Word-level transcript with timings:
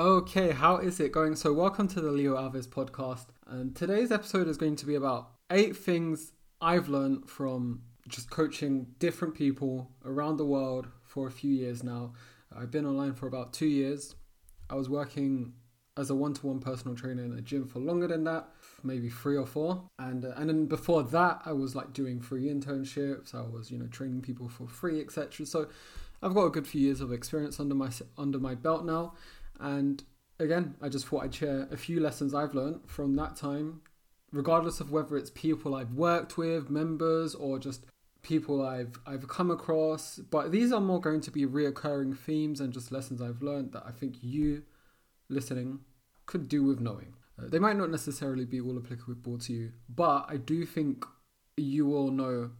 Okay, 0.00 0.52
how 0.52 0.78
is 0.78 0.98
it 0.98 1.12
going? 1.12 1.36
So, 1.36 1.52
welcome 1.52 1.86
to 1.88 2.00
the 2.00 2.10
Leo 2.10 2.34
Alves 2.34 2.66
podcast. 2.66 3.26
And 3.46 3.76
today's 3.76 4.10
episode 4.10 4.48
is 4.48 4.56
going 4.56 4.76
to 4.76 4.86
be 4.86 4.94
about 4.94 5.32
eight 5.50 5.76
things 5.76 6.32
I've 6.58 6.88
learned 6.88 7.28
from 7.28 7.82
just 8.08 8.30
coaching 8.30 8.86
different 8.98 9.34
people 9.34 9.90
around 10.06 10.38
the 10.38 10.46
world 10.46 10.86
for 11.02 11.26
a 11.26 11.30
few 11.30 11.52
years 11.52 11.84
now. 11.84 12.14
I've 12.50 12.70
been 12.70 12.86
online 12.86 13.12
for 13.12 13.26
about 13.26 13.52
two 13.52 13.66
years. 13.66 14.14
I 14.70 14.74
was 14.74 14.88
working 14.88 15.52
as 15.98 16.08
a 16.08 16.14
one-to-one 16.14 16.60
personal 16.60 16.96
trainer 16.96 17.22
in 17.22 17.34
a 17.34 17.42
gym 17.42 17.66
for 17.66 17.80
longer 17.80 18.08
than 18.08 18.24
that, 18.24 18.48
maybe 18.82 19.10
three 19.10 19.36
or 19.36 19.44
four. 19.44 19.86
And 19.98 20.24
uh, 20.24 20.32
and 20.36 20.48
then 20.48 20.64
before 20.64 21.02
that, 21.02 21.42
I 21.44 21.52
was 21.52 21.74
like 21.74 21.92
doing 21.92 22.22
free 22.22 22.46
internships. 22.46 23.34
I 23.34 23.42
was 23.42 23.70
you 23.70 23.76
know 23.76 23.86
training 23.88 24.22
people 24.22 24.48
for 24.48 24.66
free, 24.66 24.98
etc. 24.98 25.44
So 25.44 25.68
I've 26.22 26.34
got 26.34 26.44
a 26.44 26.50
good 26.50 26.66
few 26.66 26.80
years 26.80 27.02
of 27.02 27.12
experience 27.12 27.60
under 27.60 27.74
my 27.74 27.90
under 28.16 28.38
my 28.38 28.54
belt 28.54 28.86
now. 28.86 29.12
And 29.60 30.02
again, 30.38 30.74
I 30.80 30.88
just 30.88 31.06
thought 31.06 31.24
I'd 31.24 31.34
share 31.34 31.68
a 31.70 31.76
few 31.76 32.00
lessons 32.00 32.34
I've 32.34 32.54
learned 32.54 32.80
from 32.86 33.14
that 33.16 33.36
time, 33.36 33.82
regardless 34.32 34.80
of 34.80 34.90
whether 34.90 35.16
it's 35.16 35.30
people 35.30 35.74
I've 35.74 35.92
worked 35.92 36.36
with, 36.36 36.70
members, 36.70 37.34
or 37.34 37.58
just 37.58 37.84
people 38.22 38.66
I've 38.66 38.98
I've 39.06 39.28
come 39.28 39.50
across. 39.50 40.16
But 40.16 40.52
these 40.52 40.72
are 40.72 40.80
more 40.80 41.00
going 41.00 41.20
to 41.22 41.30
be 41.30 41.46
reoccurring 41.46 42.16
themes 42.16 42.60
and 42.60 42.72
just 42.72 42.92
lessons 42.92 43.20
I've 43.20 43.42
learned 43.42 43.72
that 43.72 43.84
I 43.86 43.92
think 43.92 44.16
you 44.22 44.62
listening 45.28 45.80
could 46.26 46.48
do 46.48 46.64
with 46.64 46.80
knowing. 46.80 47.14
Uh, 47.38 47.48
they 47.48 47.58
might 47.58 47.76
not 47.76 47.90
necessarily 47.90 48.44
be 48.44 48.60
all 48.60 48.78
applicable 48.78 49.38
to 49.38 49.52
you, 49.52 49.72
but 49.88 50.26
I 50.28 50.36
do 50.36 50.64
think 50.64 51.04
you 51.56 51.86
will 51.86 52.10
know 52.10 52.50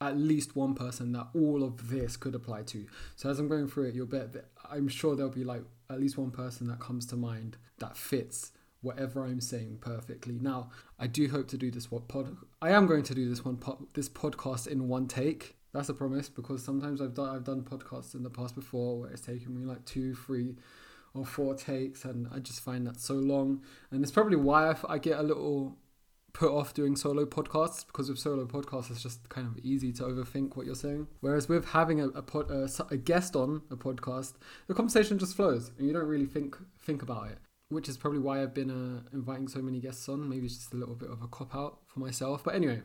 at 0.00 0.18
least 0.18 0.56
one 0.56 0.74
person 0.74 1.12
that 1.12 1.28
all 1.34 1.62
of 1.62 1.88
this 1.88 2.16
could 2.16 2.34
apply 2.34 2.62
to. 2.62 2.86
So 3.16 3.30
as 3.30 3.38
I'm 3.38 3.48
going 3.48 3.68
through 3.68 3.88
it, 3.88 3.94
you'll 3.94 4.06
bet 4.06 4.32
that 4.32 4.50
I'm 4.70 4.88
sure 4.88 5.16
there'll 5.16 5.32
be 5.32 5.44
like 5.44 5.64
at 5.90 6.00
least 6.00 6.18
one 6.18 6.30
person 6.30 6.66
that 6.68 6.80
comes 6.80 7.06
to 7.06 7.16
mind 7.16 7.56
that 7.78 7.96
fits 7.96 8.52
whatever 8.80 9.24
I'm 9.24 9.40
saying 9.40 9.78
perfectly. 9.80 10.38
Now, 10.40 10.70
I 10.98 11.06
do 11.06 11.28
hope 11.28 11.48
to 11.48 11.56
do 11.56 11.70
this 11.70 11.90
one 11.90 12.02
pod. 12.02 12.36
I 12.60 12.70
am 12.70 12.86
going 12.86 13.02
to 13.04 13.14
do 13.14 13.28
this 13.28 13.44
one 13.44 13.56
pod, 13.56 13.86
this 13.94 14.08
podcast 14.08 14.66
in 14.66 14.88
one 14.88 15.08
take. 15.08 15.56
That's 15.72 15.88
a 15.88 15.94
promise 15.94 16.28
because 16.28 16.62
sometimes 16.62 17.00
I've 17.00 17.14
done 17.14 17.34
I've 17.34 17.44
done 17.44 17.62
podcasts 17.62 18.14
in 18.14 18.22
the 18.22 18.30
past 18.30 18.54
before 18.54 19.00
where 19.00 19.10
it's 19.10 19.22
taken 19.22 19.58
me 19.58 19.64
like 19.66 19.84
two, 19.84 20.14
three, 20.14 20.54
or 21.14 21.24
four 21.24 21.54
takes, 21.54 22.04
and 22.04 22.28
I 22.32 22.38
just 22.38 22.60
find 22.60 22.86
that 22.86 23.00
so 23.00 23.14
long. 23.14 23.62
And 23.90 24.02
it's 24.02 24.12
probably 24.12 24.36
why 24.36 24.70
I, 24.70 24.76
I 24.88 24.98
get 24.98 25.18
a 25.18 25.22
little 25.22 25.76
put 26.34 26.50
off 26.50 26.74
doing 26.74 26.96
solo 26.96 27.24
podcasts 27.24 27.86
because 27.86 28.10
with 28.10 28.18
solo 28.18 28.44
podcasts 28.44 28.90
it's 28.90 29.02
just 29.02 29.26
kind 29.30 29.46
of 29.46 29.56
easy 29.64 29.92
to 29.92 30.02
overthink 30.02 30.56
what 30.56 30.66
you're 30.66 30.74
saying. 30.74 31.06
Whereas 31.20 31.48
with 31.48 31.64
having 31.66 32.00
a, 32.00 32.08
a, 32.08 32.22
pod, 32.22 32.50
a, 32.50 32.68
a 32.90 32.96
guest 32.98 33.34
on 33.34 33.62
a 33.70 33.76
podcast 33.76 34.34
the 34.66 34.74
conversation 34.74 35.18
just 35.18 35.34
flows 35.34 35.70
and 35.78 35.86
you 35.86 35.94
don't 35.94 36.06
really 36.06 36.26
think 36.26 36.58
think 36.78 37.00
about 37.00 37.30
it 37.30 37.38
which 37.70 37.88
is 37.88 37.96
probably 37.96 38.18
why 38.18 38.42
I've 38.42 38.52
been 38.52 38.70
uh, 38.70 39.16
inviting 39.16 39.48
so 39.48 39.60
many 39.60 39.80
guests 39.80 40.08
on. 40.08 40.28
Maybe 40.28 40.44
it's 40.46 40.56
just 40.56 40.74
a 40.74 40.76
little 40.76 40.94
bit 40.94 41.10
of 41.10 41.22
a 41.22 41.26
cop 41.26 41.56
out 41.56 41.78
for 41.86 41.98
myself. 42.00 42.44
But 42.44 42.54
anyway 42.54 42.82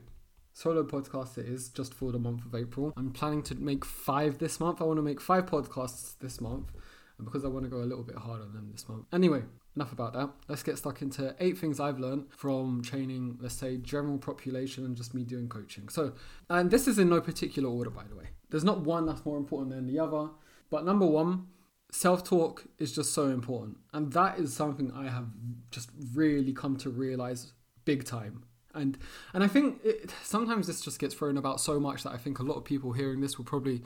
solo 0.52 0.84
podcast 0.84 1.38
it 1.38 1.46
is 1.46 1.70
just 1.70 1.94
for 1.94 2.12
the 2.12 2.20
month 2.20 2.46
of 2.46 2.54
April. 2.54 2.94
I'm 2.98 3.12
planning 3.12 3.44
to 3.44 3.56
make 3.56 3.86
five 3.86 4.38
this 4.40 4.60
month. 4.60 4.82
I 4.82 4.86
want 4.86 4.98
to 4.98 5.04
make 5.04 5.22
five 5.22 5.46
podcasts 5.46 6.18
this 6.20 6.42
month 6.42 6.72
and 7.20 7.26
because 7.26 7.46
I 7.46 7.48
want 7.50 7.66
to 7.66 7.70
go 7.70 7.78
a 7.78 7.86
little 7.86 8.04
bit 8.04 8.16
hard 8.16 8.42
on 8.42 8.54
them 8.54 8.70
this 8.72 8.90
month 8.90 9.06
anyway 9.14 9.44
enough 9.76 9.92
about 9.94 10.14
that. 10.14 10.30
Let's 10.48 10.64
get 10.64 10.78
stuck 10.78 11.02
into 11.02 11.36
eight 11.40 11.58
things 11.58 11.80
I've 11.80 12.00
learned 12.00 12.26
from 12.32 12.82
training, 12.82 13.38
let's 13.40 13.56
say, 13.56 13.78
general 13.78 14.18
population 14.18 14.84
and 14.84 14.96
just 14.96 15.14
me 15.14 15.24
doing 15.24 15.48
coaching. 15.48 15.88
So, 15.90 16.14
and 16.50 16.70
this 16.70 16.88
is 16.88 17.00
in 17.00 17.10
no 17.10 17.22
particular 17.22 17.70
order, 17.70 17.90
by 17.90 18.04
the 18.04 18.16
way. 18.16 18.26
There's 18.50 18.64
not 18.64 18.82
one 18.82 19.06
that's 19.06 19.24
more 19.26 19.38
important 19.38 19.72
than 19.72 19.88
the 19.88 20.00
other. 20.00 20.30
But 20.70 20.86
number 20.86 21.06
one, 21.06 21.48
self 21.92 22.24
talk 22.24 22.66
is 22.78 22.94
just 22.94 23.14
so 23.14 23.28
important. 23.28 23.78
And 23.94 24.12
that 24.14 24.40
is 24.40 24.54
something 24.54 24.92
I 24.92 25.08
have 25.10 25.28
just 25.72 25.92
really 26.14 26.52
come 26.54 26.76
to 26.78 26.90
realize 26.90 27.54
big 27.86 28.06
time. 28.06 28.44
And 28.76 28.98
and 29.34 29.44
I 29.44 29.48
think 29.48 29.80
it, 29.84 30.14
sometimes 30.24 30.68
this 30.68 30.82
just 30.82 31.00
gets 31.00 31.16
thrown 31.16 31.38
about 31.38 31.60
so 31.60 31.80
much 31.80 32.04
that 32.04 32.12
I 32.12 32.18
think 32.18 32.40
a 32.40 32.44
lot 32.44 32.56
of 32.56 32.66
people 32.66 32.92
hearing 32.92 33.22
this 33.22 33.38
will 33.38 33.46
probably 33.46 33.82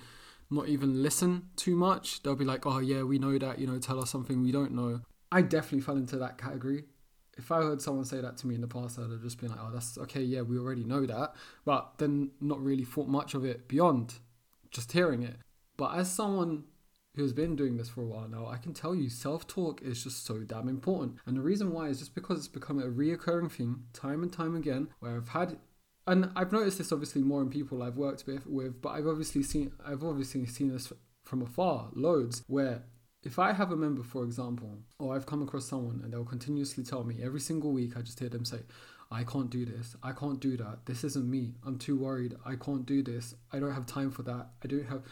not 0.53 0.68
even 0.68 1.02
listen 1.02 1.50
too 1.56 1.75
much. 1.75 2.24
They'll 2.24 2.36
be 2.36 2.46
like, 2.46 2.66
"Oh 2.66 2.80
yeah, 2.80 3.03
we 3.03 3.19
know 3.19 3.38
that. 3.38 3.59
You 3.59 3.68
know, 3.68 3.80
tell 3.80 4.02
us 4.02 4.09
something 4.09 4.41
we 4.41 4.52
don't 4.52 4.74
know." 4.74 5.02
I 5.34 5.41
definitely 5.41 5.81
fell 5.81 5.97
into 5.97 6.18
that 6.18 6.38
category. 6.38 6.84
If 7.36 7.52
I 7.52 7.58
heard 7.64 7.81
someone 7.81 8.06
say 8.06 8.22
that 8.22 8.38
to 8.38 8.47
me 8.47 8.53
in 8.53 8.62
the 8.62 8.68
past, 8.68 9.00
I'd 9.00 9.09
have 9.09 9.24
just 9.24 9.40
been 9.40 9.50
like, 9.50 9.59
oh, 9.59 9.72
that's 9.74 9.97
okay, 9.97 10.22
yeah, 10.22 10.42
we 10.42 10.59
already 10.59 10.84
know 10.84 11.08
that. 11.08 11.34
But 11.66 11.94
then 11.97 12.30
not 12.40 12.63
really 12.63 12.84
thought 12.84 13.08
much 13.08 13.34
of 13.34 13.44
it 13.44 13.68
beyond 13.68 14.13
just 14.69 14.92
hearing 14.92 15.24
it. 15.24 15.38
But 15.75 15.96
as 15.96 16.12
someone 16.12 16.66
who's 17.16 17.34
been 17.34 17.56
doing 17.56 17.78
this 17.78 17.90
for 17.90 18.03
a 18.03 18.06
while 18.06 18.28
now, 18.28 18.46
I 18.46 18.58
can 18.58 18.74
tell 18.75 18.94
you 18.94 19.09
self 19.09 19.47
talk 19.47 19.81
is 19.81 20.03
just 20.03 20.24
so 20.24 20.40
damn 20.40 20.68
important. 20.68 21.18
And 21.25 21.36
the 21.36 21.42
reason 21.42 21.72
why 21.72 21.88
is 21.88 21.97
just 21.97 22.13
because 22.13 22.38
it's 22.38 22.47
become 22.47 22.80
a 22.80 22.86
reoccurring 22.86 23.52
thing 23.52 23.84
time 23.94 24.22
and 24.22 24.31
time 24.31 24.56
again, 24.56 24.90
where 25.00 25.16
I've 25.16 25.30
had 25.30 25.58
and 26.08 26.30
I've 26.36 26.52
noticed 26.52 26.78
this 26.78 26.91
obviously 26.91 27.22
more 27.24 27.41
in 27.41 27.50
people 27.50 27.81
I've 27.81 27.97
worked 27.97 28.25
with, 28.28 28.46
with 28.47 28.81
but 28.81 28.90
I've 28.90 29.08
obviously 29.08 29.44
seen 29.44 29.72
I've 29.86 30.03
obviously 30.03 30.46
seen 30.46 30.69
this 30.69 30.91
from 31.24 31.41
afar 31.41 31.90
loads 31.94 32.44
where 32.47 32.84
if 33.24 33.40
I 33.40 33.53
have 33.53 33.72
a 33.72 33.78
member, 33.78 34.03
for 34.03 34.24
example, 34.24 34.80
or 35.00 35.16
I've 35.16 35.25
come 35.25 35.42
across 35.42 35.66
someone 35.66 36.02
and 36.03 36.12
they'll 36.12 36.25
continuously 36.25 36.84
tell 36.84 37.03
me 37.03 37.19
every 37.24 37.40
single 37.40 37.72
week, 37.72 37.96
I 37.96 38.02
just 38.02 38.19
hear 38.19 38.28
them 38.30 38.44
say, 38.44 38.59
I 39.09 39.24
can't 39.24 39.50
do 39.50 39.63
this. 39.63 39.96
I 40.03 40.12
can't 40.12 40.40
do 40.40 40.58
that. 40.58 40.86
This 40.86 41.03
isn't 41.03 41.30
me. 41.30 41.53
I'm 41.66 41.78
too 41.78 41.97
worried. 41.97 42.36
I 42.46 42.56
can't 42.56 42.86
do 42.86 43.02
this. 43.02 43.36
I 43.52 43.59
don't 43.59 43.74
have 43.74 43.86
time 43.86 44.12
for 44.12 44.24
that. 44.24 44.50
I 44.63 44.68
don't 44.68 44.88
have, 44.88 45.03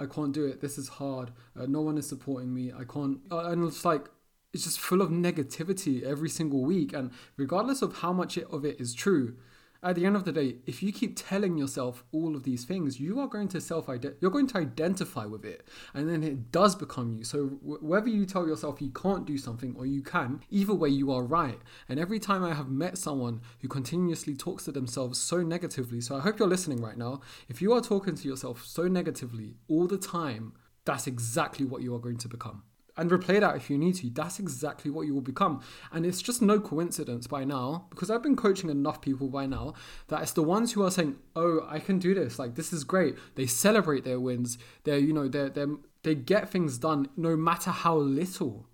I 0.00 0.06
can't 0.06 0.32
do 0.32 0.46
it. 0.46 0.60
This 0.60 0.78
is 0.78 0.88
hard. 0.88 1.30
Uh, 1.58 1.66
no 1.66 1.82
one 1.82 1.98
is 1.98 2.08
supporting 2.08 2.52
me. 2.52 2.72
I 2.72 2.84
can't. 2.84 3.20
Uh, 3.30 3.50
and 3.50 3.66
it's 3.68 3.84
like, 3.84 4.08
it's 4.52 4.64
just 4.64 4.80
full 4.80 5.00
of 5.00 5.10
negativity 5.10 6.02
every 6.02 6.28
single 6.28 6.64
week. 6.64 6.92
And 6.92 7.10
regardless 7.36 7.82
of 7.82 7.98
how 7.98 8.12
much 8.12 8.38
of 8.38 8.64
it 8.64 8.80
is 8.80 8.94
true, 8.94 9.36
at 9.84 9.96
the 9.96 10.06
end 10.06 10.14
of 10.14 10.24
the 10.24 10.32
day, 10.32 10.56
if 10.64 10.82
you 10.82 10.92
keep 10.92 11.14
telling 11.16 11.58
yourself 11.58 12.04
all 12.12 12.36
of 12.36 12.44
these 12.44 12.64
things, 12.64 13.00
you 13.00 13.18
are 13.18 13.26
going 13.26 13.48
to 13.48 13.60
self 13.60 13.88
you're 14.20 14.30
going 14.30 14.46
to 14.46 14.58
identify 14.58 15.24
with 15.24 15.44
it, 15.44 15.66
and 15.92 16.08
then 16.08 16.22
it 16.22 16.52
does 16.52 16.76
become 16.76 17.12
you. 17.12 17.24
So 17.24 17.46
whether 17.62 18.08
you 18.08 18.24
tell 18.24 18.46
yourself 18.46 18.80
you 18.80 18.90
can't 18.90 19.26
do 19.26 19.36
something 19.36 19.74
or 19.76 19.84
you 19.84 20.02
can, 20.02 20.40
either 20.50 20.74
way 20.74 20.88
you 20.88 21.10
are 21.12 21.22
right. 21.22 21.58
And 21.88 21.98
every 21.98 22.20
time 22.20 22.44
I 22.44 22.54
have 22.54 22.68
met 22.68 22.96
someone 22.96 23.40
who 23.60 23.68
continuously 23.68 24.36
talks 24.36 24.64
to 24.64 24.72
themselves 24.72 25.20
so 25.20 25.42
negatively, 25.42 26.00
so 26.00 26.16
I 26.16 26.20
hope 26.20 26.38
you're 26.38 26.48
listening 26.48 26.80
right 26.80 26.96
now. 26.96 27.20
If 27.48 27.60
you 27.60 27.72
are 27.72 27.80
talking 27.80 28.14
to 28.14 28.28
yourself 28.28 28.64
so 28.64 28.86
negatively 28.86 29.56
all 29.68 29.88
the 29.88 29.98
time, 29.98 30.52
that's 30.84 31.06
exactly 31.06 31.66
what 31.66 31.82
you 31.82 31.94
are 31.94 32.00
going 32.00 32.18
to 32.18 32.28
become 32.28 32.62
and 32.96 33.10
replay 33.10 33.40
that 33.40 33.56
if 33.56 33.70
you 33.70 33.78
need 33.78 33.94
to. 33.96 34.10
That's 34.10 34.38
exactly 34.38 34.90
what 34.90 35.06
you 35.06 35.14
will 35.14 35.20
become. 35.20 35.62
And 35.92 36.04
it's 36.04 36.22
just 36.22 36.42
no 36.42 36.60
coincidence 36.60 37.26
by 37.26 37.44
now, 37.44 37.86
because 37.90 38.10
I've 38.10 38.22
been 38.22 38.36
coaching 38.36 38.70
enough 38.70 39.00
people 39.00 39.28
by 39.28 39.46
now, 39.46 39.74
that 40.08 40.22
it's 40.22 40.32
the 40.32 40.42
ones 40.42 40.72
who 40.72 40.82
are 40.82 40.90
saying, 40.90 41.16
Oh, 41.34 41.66
I 41.68 41.78
can 41.78 41.98
do 41.98 42.14
this. 42.14 42.38
Like, 42.38 42.54
this 42.54 42.72
is 42.72 42.84
great. 42.84 43.16
They 43.34 43.46
celebrate 43.46 44.04
their 44.04 44.20
wins. 44.20 44.58
They're, 44.84 44.98
you 44.98 45.12
know, 45.12 45.28
they're, 45.28 45.48
they're, 45.48 45.76
they 46.02 46.14
get 46.14 46.50
things 46.50 46.78
done 46.78 47.08
no 47.16 47.36
matter 47.36 47.70
how 47.70 47.96
little. 47.96 48.66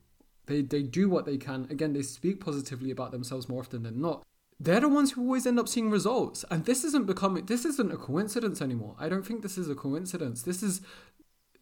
They, 0.47 0.63
they 0.63 0.83
do 0.83 1.09
what 1.09 1.27
they 1.27 1.37
can. 1.37 1.67
Again, 1.71 1.93
they 1.93 2.03
speak 2.03 2.41
positively 2.41 2.91
about 2.91 3.13
themselves 3.13 3.49
more 3.49 3.61
often 3.61 3.83
than 3.83 4.01
not. 4.01 4.25
They're 4.61 4.81
the 4.81 4.89
ones 4.89 5.13
who 5.13 5.23
always 5.23 5.47
end 5.47 5.61
up 5.61 5.69
seeing 5.69 5.89
results. 5.89 6.45
And 6.51 6.65
this 6.65 6.83
isn't 6.83 7.07
becoming, 7.07 7.47
this 7.47 7.65
isn't 7.65 7.93
a 7.93 7.97
coincidence 7.97 8.61
anymore. 8.61 8.97
I 8.99 9.09
don't 9.09 9.25
think 9.25 9.43
this 9.43 9.57
is 9.57 9.71
a 9.71 9.75
coincidence. 9.77 10.43
This 10.43 10.65
is 10.65 10.81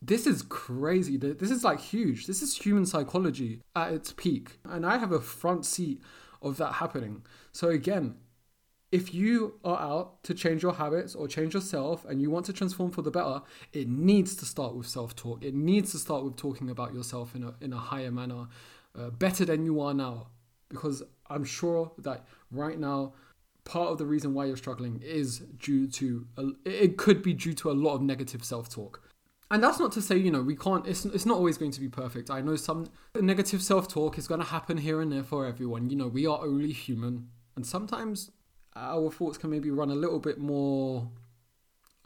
this 0.03 0.27
is 0.27 0.43
crazy. 0.43 1.17
This 1.17 1.51
is 1.51 1.65
like 1.65 1.81
huge. 1.81 2.27
This 2.27 2.43
is 2.43 2.57
human 2.57 2.87
psychology 2.87 3.62
at 3.75 3.93
its 3.93 4.12
peak. 4.12 4.59
And 4.65 4.84
I 4.84 4.99
have 4.99 5.12
a 5.12 5.21
front 5.21 5.65
seat 5.65 6.03
of 6.43 6.59
that 6.59 6.75
happening. 6.75 7.25
So, 7.53 7.69
again, 7.71 8.17
if 8.93 9.15
you 9.15 9.59
are 9.65 9.79
out 9.79 10.23
to 10.25 10.34
change 10.34 10.62
your 10.62 10.75
habits 10.75 11.15
or 11.15 11.27
change 11.27 11.55
yourself 11.55 12.05
and 12.05 12.21
you 12.21 12.31
want 12.31 12.47
to 12.47 12.53
transform 12.53 12.91
for 12.91 13.03
the 13.03 13.11
better, 13.11 13.43
it 13.73 13.89
needs 13.89 14.37
to 14.37 14.45
start 14.45 14.75
with 14.75 14.87
self 14.87 15.17
talk. 15.17 15.43
It 15.43 15.55
needs 15.55 15.93
to 15.93 15.99
start 15.99 16.25
with 16.25 16.37
talking 16.37 16.71
about 16.71 16.95
yourself 16.95 17.34
in 17.34 17.45
a, 17.45 17.55
in 17.61 17.73
a 17.73 17.78
higher 17.78 18.11
manner, 18.11 18.49
uh, 18.99 19.11
better 19.11 19.45
than 19.45 19.65
you 19.65 19.81
are 19.81 19.95
now. 19.95 20.28
Because 20.69 21.03
I'm 21.28 21.45
sure 21.45 21.92
that 21.99 22.27
right 22.51 22.78
now, 22.78 23.15
part 23.65 23.91
of 23.91 23.99
the 23.99 24.07
reason 24.07 24.34
why 24.34 24.45
you're 24.45 24.57
struggling 24.57 25.01
is 25.04 25.39
due 25.39 25.89
to, 25.89 26.27
a, 26.37 26.49
it 26.65 26.97
could 26.97 27.22
be 27.22 27.33
due 27.33 27.54
to 27.54 27.71
a 27.71 27.72
lot 27.72 27.95
of 27.95 28.03
negative 28.03 28.45
self 28.45 28.69
talk 28.69 29.03
and 29.51 29.63
that's 29.63 29.78
not 29.78 29.93
to 29.93 30.03
say 30.03 30.16
you 30.16 30.31
know 30.31 30.43
we 30.43 30.57
can't 30.57 30.87
it's, 30.87 31.04
it's 31.04 31.27
not 31.27 31.37
always 31.37 31.59
going 31.59 31.72
to 31.72 31.81
be 31.81 31.89
perfect. 31.89 32.31
I 32.31 32.41
know 32.41 32.57
some 32.57 32.89
negative 33.21 33.63
self-talk 33.63 34.19
is 34.19 34.27
going 34.27 34.41
to 34.41 34.47
happen 34.47 34.78
here 34.78 35.01
and 35.01 35.13
there 35.13 35.22
for 35.25 35.47
everyone. 35.47 35.91
You 35.91 35.97
know 35.97 36.09
we 36.09 36.27
are 36.27 36.41
only 36.41 36.72
human. 36.72 37.28
And 37.57 37.66
sometimes 37.66 38.31
our 38.77 39.10
thoughts 39.10 39.39
can 39.39 39.51
maybe 39.51 39.71
run 39.71 39.91
a 39.91 39.95
little 39.95 40.21
bit 40.21 40.39
more 40.39 41.09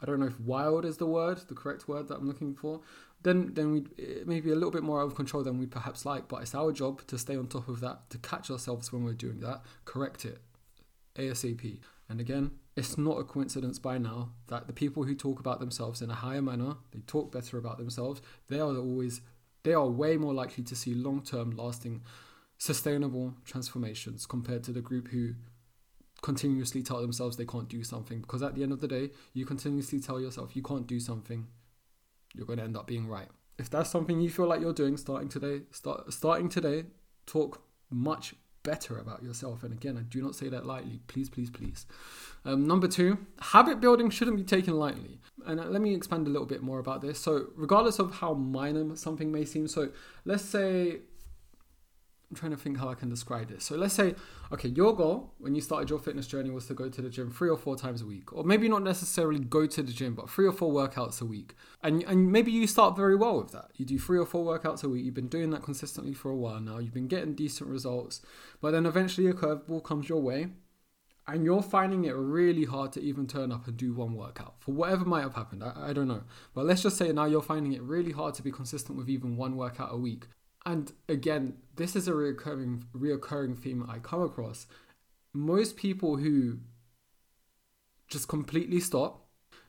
i 0.01 0.05
don't 0.05 0.19
know 0.19 0.25
if 0.25 0.39
wild 0.39 0.85
is 0.85 0.97
the 0.97 1.05
word 1.05 1.37
the 1.47 1.53
correct 1.53 1.87
word 1.87 2.07
that 2.07 2.15
i'm 2.15 2.27
looking 2.27 2.55
for 2.55 2.81
then 3.23 3.53
then 3.53 3.71
we 3.71 3.85
maybe 4.25 4.51
a 4.51 4.55
little 4.55 4.71
bit 4.71 4.83
more 4.83 5.01
out 5.01 5.07
of 5.07 5.15
control 5.15 5.43
than 5.43 5.59
we 5.59 5.65
perhaps 5.65 6.05
like 6.05 6.27
but 6.27 6.41
it's 6.41 6.55
our 6.55 6.71
job 6.71 7.05
to 7.07 7.17
stay 7.17 7.35
on 7.35 7.45
top 7.47 7.67
of 7.67 7.81
that 7.81 8.09
to 8.09 8.17
catch 8.19 8.49
ourselves 8.49 8.91
when 8.91 9.03
we're 9.03 9.13
doing 9.13 9.39
that 9.39 9.61
correct 9.85 10.25
it 10.25 10.39
asap 11.15 11.79
and 12.09 12.19
again 12.19 12.51
it's 12.75 12.97
not 12.97 13.19
a 13.19 13.23
coincidence 13.23 13.79
by 13.79 13.97
now 13.97 14.31
that 14.47 14.67
the 14.67 14.73
people 14.73 15.03
who 15.03 15.15
talk 15.15 15.39
about 15.39 15.59
themselves 15.59 16.01
in 16.01 16.09
a 16.09 16.15
higher 16.15 16.41
manner, 16.41 16.75
they 16.91 16.99
talk 16.99 17.31
better 17.31 17.57
about 17.57 17.77
themselves, 17.77 18.21
they 18.47 18.59
are 18.59 18.75
always 18.77 19.21
they 19.63 19.73
are 19.73 19.87
way 19.87 20.17
more 20.17 20.33
likely 20.33 20.63
to 20.63 20.75
see 20.75 20.93
long 20.93 21.21
term, 21.21 21.51
lasting, 21.51 22.01
sustainable 22.57 23.35
transformations 23.45 24.25
compared 24.25 24.63
to 24.63 24.71
the 24.71 24.81
group 24.81 25.09
who 25.09 25.33
continuously 26.21 26.81
tell 26.81 27.01
themselves 27.01 27.37
they 27.37 27.45
can't 27.45 27.67
do 27.67 27.83
something. 27.83 28.21
Because 28.21 28.41
at 28.41 28.55
the 28.55 28.63
end 28.63 28.71
of 28.71 28.81
the 28.81 28.87
day, 28.87 29.11
you 29.33 29.45
continuously 29.45 29.99
tell 29.99 30.19
yourself 30.19 30.55
you 30.55 30.63
can't 30.63 30.87
do 30.87 30.99
something, 30.99 31.47
you're 32.33 32.45
going 32.45 32.59
to 32.59 32.65
end 32.65 32.77
up 32.77 32.87
being 32.87 33.07
right. 33.07 33.27
If 33.59 33.69
that's 33.69 33.89
something 33.89 34.19
you 34.19 34.29
feel 34.29 34.47
like 34.47 34.61
you're 34.61 34.73
doing 34.73 34.97
starting 34.97 35.29
today, 35.29 35.63
start 35.71 36.11
starting 36.13 36.49
today, 36.49 36.85
talk 37.25 37.61
much 37.89 38.33
better 38.63 38.97
about 38.97 39.23
yourself. 39.23 39.63
And 39.63 39.73
again, 39.73 39.97
I 39.97 40.01
do 40.01 40.21
not 40.21 40.35
say 40.35 40.49
that 40.49 40.65
lightly. 40.65 40.99
Please, 41.07 41.29
please, 41.29 41.49
please. 41.49 41.85
Um, 42.45 42.67
number 42.67 42.87
two, 42.87 43.17
habit 43.39 43.79
building 43.79 44.09
shouldn't 44.09 44.37
be 44.37 44.43
taken 44.43 44.77
lightly. 44.77 45.19
And 45.45 45.59
uh, 45.59 45.65
let 45.65 45.81
me 45.81 45.95
expand 45.95 46.27
a 46.27 46.29
little 46.29 46.47
bit 46.47 46.61
more 46.61 46.79
about 46.79 47.01
this. 47.01 47.19
So, 47.19 47.47
regardless 47.55 47.99
of 47.99 48.15
how 48.15 48.33
minor 48.33 48.95
something 48.95 49.31
may 49.31 49.45
seem, 49.45 49.67
so 49.67 49.89
let's 50.25 50.43
say 50.43 50.99
I'm 52.31 52.37
trying 52.37 52.51
to 52.51 52.57
think 52.57 52.77
how 52.77 52.87
I 52.87 52.93
can 52.93 53.09
describe 53.09 53.49
this. 53.49 53.65
So 53.65 53.75
let's 53.75 53.93
say, 53.93 54.15
okay, 54.53 54.69
your 54.69 54.95
goal 54.95 55.33
when 55.37 55.53
you 55.53 55.59
started 55.59 55.89
your 55.89 55.99
fitness 55.99 56.27
journey 56.27 56.49
was 56.49 56.65
to 56.67 56.73
go 56.73 56.87
to 56.87 57.01
the 57.01 57.09
gym 57.09 57.29
three 57.29 57.49
or 57.49 57.57
four 57.57 57.75
times 57.75 58.01
a 58.01 58.05
week, 58.05 58.31
or 58.31 58.45
maybe 58.45 58.69
not 58.69 58.83
necessarily 58.83 59.39
go 59.39 59.67
to 59.67 59.83
the 59.83 59.91
gym, 59.91 60.15
but 60.15 60.29
three 60.29 60.47
or 60.47 60.53
four 60.53 60.71
workouts 60.71 61.21
a 61.21 61.25
week. 61.25 61.55
And 61.83 62.03
and 62.03 62.31
maybe 62.31 62.49
you 62.49 62.67
start 62.67 62.95
very 62.95 63.17
well 63.17 63.37
with 63.41 63.51
that. 63.51 63.71
You 63.75 63.85
do 63.85 63.99
three 63.99 64.17
or 64.17 64.25
four 64.25 64.45
workouts 64.45 64.81
a 64.81 64.87
week. 64.87 65.03
You've 65.03 65.13
been 65.13 65.27
doing 65.27 65.49
that 65.49 65.61
consistently 65.61 66.13
for 66.13 66.31
a 66.31 66.37
while 66.37 66.61
now. 66.61 66.79
You've 66.79 66.93
been 66.93 67.09
getting 67.09 67.33
decent 67.35 67.69
results, 67.69 68.21
but 68.61 68.71
then 68.71 68.85
eventually 68.85 69.27
a 69.27 69.33
curveball 69.33 69.83
comes 69.83 70.07
your 70.07 70.21
way, 70.21 70.47
and 71.27 71.43
you're 71.43 71.61
finding 71.61 72.05
it 72.05 72.15
really 72.15 72.63
hard 72.63 72.93
to 72.93 73.01
even 73.01 73.27
turn 73.27 73.51
up 73.51 73.67
and 73.67 73.75
do 73.75 73.93
one 73.93 74.15
workout 74.15 74.53
for 74.59 74.71
whatever 74.71 75.03
might 75.03 75.23
have 75.23 75.35
happened. 75.35 75.65
I, 75.65 75.89
I 75.89 75.93
don't 75.93 76.07
know, 76.07 76.23
but 76.53 76.65
let's 76.65 76.83
just 76.83 76.95
say 76.95 77.11
now 77.11 77.25
you're 77.25 77.41
finding 77.41 77.73
it 77.73 77.81
really 77.81 78.13
hard 78.13 78.35
to 78.35 78.41
be 78.41 78.53
consistent 78.53 78.97
with 78.97 79.09
even 79.09 79.35
one 79.35 79.57
workout 79.57 79.89
a 79.91 79.97
week. 79.97 80.27
And 80.65 80.91
again, 81.09 81.55
this 81.75 81.95
is 81.95 82.07
a 82.07 82.13
recurring 82.13 82.85
reoccurring 82.95 83.57
theme 83.57 83.85
I 83.89 83.99
come 83.99 84.21
across. 84.21 84.67
Most 85.33 85.75
people 85.75 86.17
who 86.17 86.59
just 88.07 88.27
completely 88.27 88.79
stop, 88.79 89.25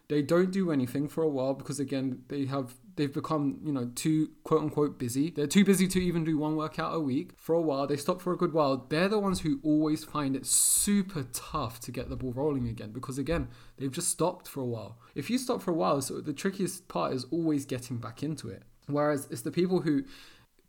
they 0.09 0.21
don't 0.21 0.51
do 0.51 0.71
anything 0.71 1.09
for 1.09 1.23
a 1.23 1.29
while 1.29 1.55
because 1.55 1.81
again, 1.81 2.23
they 2.29 2.45
have 2.47 2.75
they've 2.97 3.13
become, 3.13 3.61
you 3.65 3.73
know, 3.73 3.91
too 3.95 4.31
quote 4.45 4.63
unquote 4.63 4.99
busy. 4.99 5.31
They're 5.31 5.47
too 5.47 5.65
busy 5.65 5.89
to 5.89 6.03
even 6.03 6.25
do 6.25 6.37
one 6.37 6.57
workout 6.57 6.95
a 6.95 7.01
week. 7.01 7.31
For 7.37 7.55
a 7.55 7.63
while, 7.63 7.87
they 7.87 7.97
stop 7.97 8.21
for 8.21 8.33
a 8.33 8.37
good 8.37 8.53
while. 8.53 8.87
They're 8.89 9.09
the 9.09 9.19
ones 9.19 9.41
who 9.41 9.61
always 9.63 10.05
find 10.05 10.37
it 10.37 10.45
super 10.45 11.25
tough 11.33 11.81
to 11.81 11.93
get 11.93 12.11
the 12.11 12.17
ball 12.17 12.33
rolling 12.33 12.69
again 12.69 12.93
because 12.93 13.17
again, 13.17 13.49
they've 13.79 13.91
just 13.91 14.09
stopped 14.09 14.49
for 14.49 14.61
a 14.61 14.67
while. 14.67 14.99
If 15.15 15.31
you 15.31 15.39
stop 15.39 15.63
for 15.63 15.71
a 15.71 15.75
while, 15.75 16.03
so 16.03 16.21
the 16.21 16.35
trickiest 16.35 16.89
part 16.89 17.15
is 17.15 17.25
always 17.31 17.65
getting 17.65 17.97
back 17.97 18.23
into 18.23 18.49
it. 18.51 18.65
Whereas 18.89 19.29
it's 19.31 19.43
the 19.43 19.53
people 19.53 19.81
who 19.81 20.05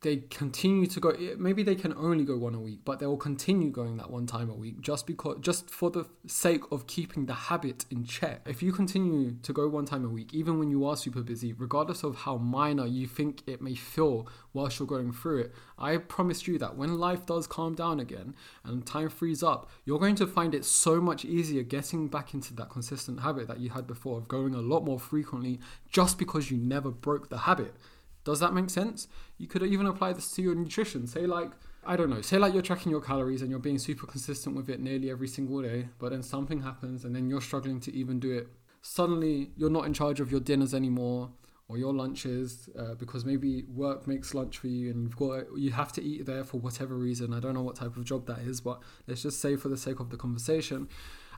they 0.04 0.18
continue 0.30 0.86
to 0.86 1.00
go 1.00 1.10
eh, 1.10 1.34
maybe 1.38 1.64
they 1.64 1.76
can 1.76 1.94
only 1.94 2.24
go 2.24 2.38
one 2.38 2.54
a 2.54 2.60
week 2.60 2.80
but 2.86 3.00
they 3.00 3.06
will 3.06 3.18
continue 3.18 3.72
going 3.72 3.98
that 3.98 4.12
one 4.12 4.28
time 4.28 4.50
a 4.50 4.54
week 4.54 4.80
just 4.82 5.08
because 5.08 5.38
just 5.42 5.70
for 5.70 5.90
the 5.90 6.06
sake 6.28 6.62
of 6.72 6.86
keeping 6.88 7.26
the 7.26 7.34
habit 7.34 7.86
in 7.90 8.06
check. 8.06 8.42
If 8.46 8.62
you 8.62 8.72
continue 8.72 9.36
to 9.42 9.54
go 9.54 9.68
one 9.68 9.86
time 9.86 10.06
a 10.06 10.10
week 10.10 10.34
even 10.34 10.60
when 10.60 10.70
you 10.70 10.86
are 10.86 10.96
super 10.96 11.22
busy 11.22 11.54
regardless 11.54 12.04
of 12.04 12.16
how 12.18 12.38
minor 12.38 12.86
you 12.86 13.08
think 13.08 13.42
it 13.48 13.62
may 13.62 13.76
feel 13.76 14.28
whilst 14.54 14.80
you're 14.80 14.88
going 14.88 15.12
through 15.12 15.40
it 15.40 15.54
i 15.78 15.98
promise 15.98 16.48
you 16.48 16.58
that 16.60 16.78
when 16.78 16.98
life 16.98 17.26
does 17.26 17.48
calm 17.48 17.74
down 17.74 18.00
again 18.00 18.36
and 18.64 18.86
time 18.86 19.10
frees 19.10 19.42
up 19.42 19.70
you're 19.86 20.00
going 20.00 20.16
to 20.16 20.28
find 20.28 20.54
it 20.54 20.64
so 20.66 21.02
much 21.02 21.26
easier 21.26 21.64
getting 21.64 22.08
back 22.08 22.34
into 22.34 22.54
that 22.54 22.70
consistent 22.70 23.22
habit 23.22 23.48
that 23.48 23.60
you 23.60 23.70
had 23.70 23.88
before 23.88 24.18
of 24.18 24.28
going 24.28 24.54
a 24.54 24.60
lot 24.60 24.84
more 24.84 25.00
frequently 25.00 25.60
just 25.90 26.18
because 26.18 26.52
you 26.52 26.58
never 26.58 26.92
broke 26.92 27.30
the 27.30 27.40
habit 27.40 27.76
does 28.24 28.40
that 28.40 28.54
make 28.54 28.70
sense? 28.70 29.08
You 29.38 29.48
could 29.48 29.64
even 29.64 29.86
apply 29.86 30.14
this 30.14 30.32
to 30.32 30.42
your 30.42 30.56
nutrition. 30.56 31.08
Say, 31.08 31.26
like, 31.26 31.52
I 31.86 31.96
don't 31.96 32.10
know, 32.10 32.22
say, 32.22 32.38
like, 32.38 32.54
you're 32.54 32.62
tracking 32.62 32.92
your 32.92 33.02
calories 33.02 33.42
and 33.42 33.50
you're 33.50 33.60
being 33.60 33.80
super 33.80 34.08
consistent 34.08 34.56
with 34.56 34.70
it 34.70 34.80
nearly 34.80 35.12
every 35.12 35.28
single 35.28 35.62
day, 35.62 35.90
but 36.00 36.12
then 36.12 36.24
something 36.24 36.62
happens 36.62 37.04
and 37.04 37.16
then 37.16 37.30
you're 37.30 37.42
struggling 37.42 37.80
to 37.82 37.94
even 37.94 38.20
do 38.20 38.32
it. 38.32 38.48
Suddenly, 38.82 39.52
you're 39.58 39.70
not 39.70 39.86
in 39.86 39.94
charge 39.94 40.20
of 40.20 40.32
your 40.32 40.40
dinners 40.40 40.74
anymore 40.74 41.32
or 41.68 41.78
your 41.78 41.94
lunches 41.94 42.70
uh, 42.78 42.94
because 42.96 43.26
maybe 43.26 43.64
work 43.64 44.08
makes 44.08 44.34
lunch 44.34 44.58
for 44.58 44.68
you 44.68 44.92
and 44.92 45.04
you've 45.04 45.16
got 45.16 45.46
you 45.58 45.72
have 45.72 45.94
to 45.94 46.04
eat 46.04 46.26
there 46.26 46.44
for 46.44 46.60
whatever 46.60 46.96
reason. 46.96 47.34
I 47.34 47.40
don't 47.40 47.54
know 47.54 47.62
what 47.62 47.78
type 47.78 47.96
of 47.96 48.04
job 48.04 48.28
that 48.28 48.40
is, 48.40 48.60
but 48.60 48.82
let's 49.08 49.24
just 49.24 49.40
say 49.40 49.56
for 49.56 49.70
the 49.70 49.78
sake 49.78 50.00
of 50.00 50.10
the 50.10 50.18
conversation. 50.18 50.90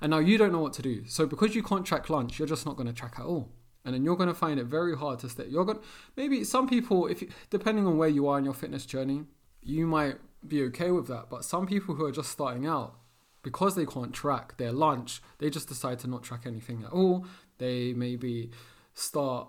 And 0.02 0.10
now 0.10 0.20
you 0.20 0.38
don't 0.38 0.52
know 0.52 0.60
what 0.60 0.74
to 0.74 0.82
do. 0.82 1.06
So 1.06 1.26
because 1.28 1.56
you 1.56 1.64
can't 1.64 1.86
track 1.86 2.10
lunch, 2.10 2.40
you're 2.40 2.48
just 2.48 2.66
not 2.66 2.76
going 2.76 2.88
to 2.88 2.94
track 2.94 3.16
at 3.20 3.26
all 3.26 3.52
and 3.86 3.94
then 3.94 4.04
you're 4.04 4.18
going 4.18 4.30
to 4.30 4.36
find 4.36 4.60
it 4.60 4.66
very 4.66 4.98
hard 4.98 5.20
to 5.20 5.30
stay. 5.30 5.46
You're 5.48 5.64
going 5.64 5.80
maybe 6.18 6.44
some 6.44 6.68
people, 6.68 7.08
if 7.08 7.24
depending 7.50 7.86
on 7.88 7.98
where 7.98 8.10
you 8.10 8.28
are 8.28 8.38
in 8.40 8.46
your 8.46 8.54
fitness 8.54 8.86
journey, 8.86 9.26
you 9.62 9.88
might 9.88 10.16
be 10.46 10.64
okay 10.64 10.92
with 10.92 11.08
that. 11.08 11.30
But 11.30 11.46
some 11.46 11.66
people 11.68 11.96
who 11.96 12.06
are 12.06 12.12
just 12.12 12.32
starting 12.32 12.66
out, 12.66 12.96
because 13.44 13.76
they 13.76 13.86
can't 13.86 14.14
track 14.14 14.58
their 14.58 14.72
lunch, 14.72 15.22
they 15.38 15.50
just 15.50 15.68
decide 15.68 16.00
to 16.00 16.08
not 16.08 16.24
track 16.24 16.42
anything 16.46 16.84
at 16.84 16.92
all. 16.92 17.26
They 17.60 17.94
maybe 17.94 18.52
start 18.94 19.48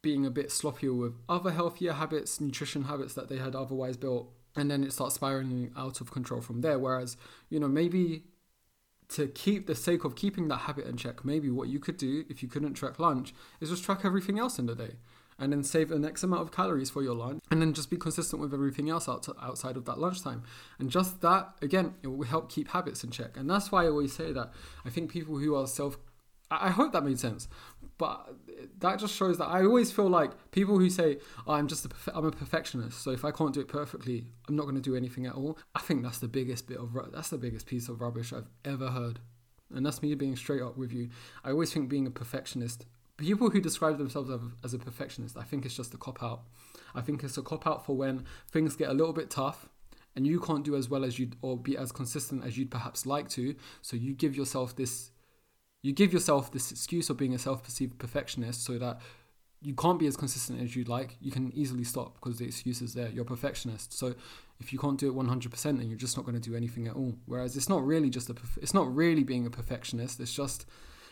being 0.00 0.24
a 0.24 0.30
bit 0.30 0.50
sloppier 0.50 0.96
with 0.96 1.14
other 1.28 1.50
healthier 1.50 1.92
habits, 1.92 2.40
nutrition 2.40 2.84
habits 2.84 3.14
that 3.14 3.28
they 3.28 3.38
had 3.38 3.56
otherwise 3.56 3.96
built, 3.96 4.32
and 4.54 4.70
then 4.70 4.84
it 4.84 4.92
starts 4.92 5.16
spiraling 5.16 5.72
out 5.76 6.00
of 6.00 6.12
control 6.12 6.40
from 6.40 6.60
there. 6.60 6.78
Whereas, 6.78 7.16
you 7.50 7.58
know, 7.58 7.68
maybe 7.68 8.22
to 9.10 9.26
keep 9.28 9.66
the 9.66 9.74
sake 9.74 10.04
of 10.04 10.14
keeping 10.14 10.48
that 10.48 10.58
habit 10.58 10.86
in 10.86 10.96
check, 10.96 11.24
maybe 11.24 11.50
what 11.50 11.68
you 11.68 11.78
could 11.78 11.96
do 11.96 12.24
if 12.28 12.42
you 12.42 12.48
couldn't 12.48 12.74
track 12.74 12.98
lunch 12.98 13.34
is 13.60 13.70
just 13.70 13.84
track 13.84 14.04
everything 14.04 14.38
else 14.38 14.58
in 14.58 14.66
the 14.66 14.74
day 14.74 14.92
and 15.38 15.52
then 15.52 15.62
save 15.62 15.90
an 15.92 16.04
X 16.04 16.22
amount 16.22 16.42
of 16.42 16.50
calories 16.50 16.90
for 16.90 17.02
your 17.02 17.14
lunch 17.14 17.42
and 17.50 17.62
then 17.62 17.72
just 17.72 17.90
be 17.90 17.96
consistent 17.96 18.42
with 18.42 18.52
everything 18.52 18.90
else 18.90 19.08
out 19.08 19.26
outside 19.40 19.76
of 19.76 19.84
that 19.84 19.98
lunchtime. 19.98 20.42
And 20.78 20.90
just 20.90 21.20
that, 21.20 21.54
again, 21.62 21.94
it 22.02 22.08
will 22.08 22.24
help 22.24 22.50
keep 22.50 22.68
habits 22.68 23.04
in 23.04 23.10
check. 23.10 23.36
And 23.36 23.48
that's 23.48 23.70
why 23.70 23.84
I 23.84 23.88
always 23.88 24.12
say 24.12 24.32
that 24.32 24.50
I 24.84 24.90
think 24.90 25.10
people 25.10 25.38
who 25.38 25.54
are 25.54 25.66
self 25.66 25.96
I 26.50 26.70
hope 26.70 26.92
that 26.92 27.04
made 27.04 27.20
sense, 27.20 27.48
but 27.98 28.34
that 28.78 28.98
just 28.98 29.14
shows 29.14 29.38
that 29.38 29.46
I 29.46 29.64
always 29.64 29.92
feel 29.92 30.08
like 30.08 30.30
people 30.50 30.78
who 30.78 30.88
say 30.88 31.18
oh, 31.46 31.52
I'm 31.52 31.68
just 31.68 31.84
a 31.84 31.90
I'm 32.14 32.24
a 32.24 32.30
perfectionist, 32.30 33.02
so 33.02 33.10
if 33.10 33.24
I 33.24 33.30
can't 33.30 33.52
do 33.52 33.60
it 33.60 33.68
perfectly, 33.68 34.24
I'm 34.48 34.56
not 34.56 34.62
going 34.62 34.74
to 34.74 34.80
do 34.80 34.96
anything 34.96 35.26
at 35.26 35.34
all. 35.34 35.58
I 35.74 35.80
think 35.80 36.02
that's 36.02 36.18
the 36.18 36.28
biggest 36.28 36.66
bit 36.66 36.78
of 36.78 36.96
that's 37.12 37.28
the 37.28 37.38
biggest 37.38 37.66
piece 37.66 37.88
of 37.88 38.00
rubbish 38.00 38.32
I've 38.32 38.48
ever 38.64 38.88
heard, 38.90 39.20
and 39.74 39.84
that's 39.84 40.02
me 40.02 40.14
being 40.14 40.36
straight 40.36 40.62
up 40.62 40.76
with 40.76 40.92
you. 40.92 41.10
I 41.44 41.50
always 41.50 41.72
think 41.72 41.88
being 41.88 42.06
a 42.06 42.10
perfectionist, 42.10 42.86
people 43.18 43.50
who 43.50 43.60
describe 43.60 43.98
themselves 43.98 44.30
as 44.64 44.72
a 44.72 44.78
perfectionist, 44.78 45.36
I 45.36 45.42
think 45.42 45.66
it's 45.66 45.76
just 45.76 45.92
a 45.92 45.98
cop 45.98 46.22
out. 46.22 46.42
I 46.94 47.02
think 47.02 47.22
it's 47.22 47.36
a 47.36 47.42
cop 47.42 47.66
out 47.66 47.84
for 47.84 47.94
when 47.94 48.24
things 48.50 48.74
get 48.74 48.88
a 48.88 48.94
little 48.94 49.12
bit 49.12 49.28
tough 49.28 49.68
and 50.16 50.26
you 50.26 50.40
can't 50.40 50.64
do 50.64 50.74
as 50.74 50.88
well 50.88 51.04
as 51.04 51.18
you'd 51.18 51.36
or 51.42 51.56
be 51.56 51.76
as 51.76 51.92
consistent 51.92 52.44
as 52.44 52.58
you'd 52.58 52.70
perhaps 52.70 53.06
like 53.06 53.28
to, 53.28 53.54
so 53.82 53.96
you 53.96 54.14
give 54.14 54.34
yourself 54.34 54.74
this 54.74 55.10
you 55.82 55.92
give 55.92 56.12
yourself 56.12 56.50
this 56.52 56.70
excuse 56.70 57.08
of 57.10 57.16
being 57.16 57.34
a 57.34 57.38
self-perceived 57.38 57.98
perfectionist 57.98 58.64
so 58.64 58.78
that 58.78 59.00
you 59.60 59.74
can't 59.74 59.98
be 59.98 60.06
as 60.06 60.16
consistent 60.16 60.60
as 60.62 60.76
you'd 60.76 60.88
like. 60.88 61.16
You 61.20 61.30
can 61.30 61.52
easily 61.52 61.84
stop 61.84 62.14
because 62.14 62.38
the 62.38 62.44
excuse 62.44 62.80
is 62.80 62.94
there. 62.94 63.08
You're 63.08 63.22
a 63.22 63.26
perfectionist, 63.26 63.92
so 63.92 64.14
if 64.60 64.72
you 64.72 64.78
can't 64.78 64.98
do 64.98 65.08
it 65.08 65.14
100%, 65.14 65.62
then 65.62 65.88
you're 65.88 65.98
just 65.98 66.16
not 66.16 66.26
going 66.26 66.40
to 66.40 66.50
do 66.50 66.56
anything 66.56 66.86
at 66.88 66.94
all. 66.94 67.14
Whereas 67.26 67.56
it's 67.56 67.68
not 67.68 67.84
really 67.84 68.10
just 68.10 68.28
a, 68.30 68.34
it's 68.60 68.74
not 68.74 68.92
really 68.94 69.24
being 69.24 69.46
a 69.46 69.50
perfectionist. 69.50 70.20
It's 70.20 70.34
just, 70.34 70.66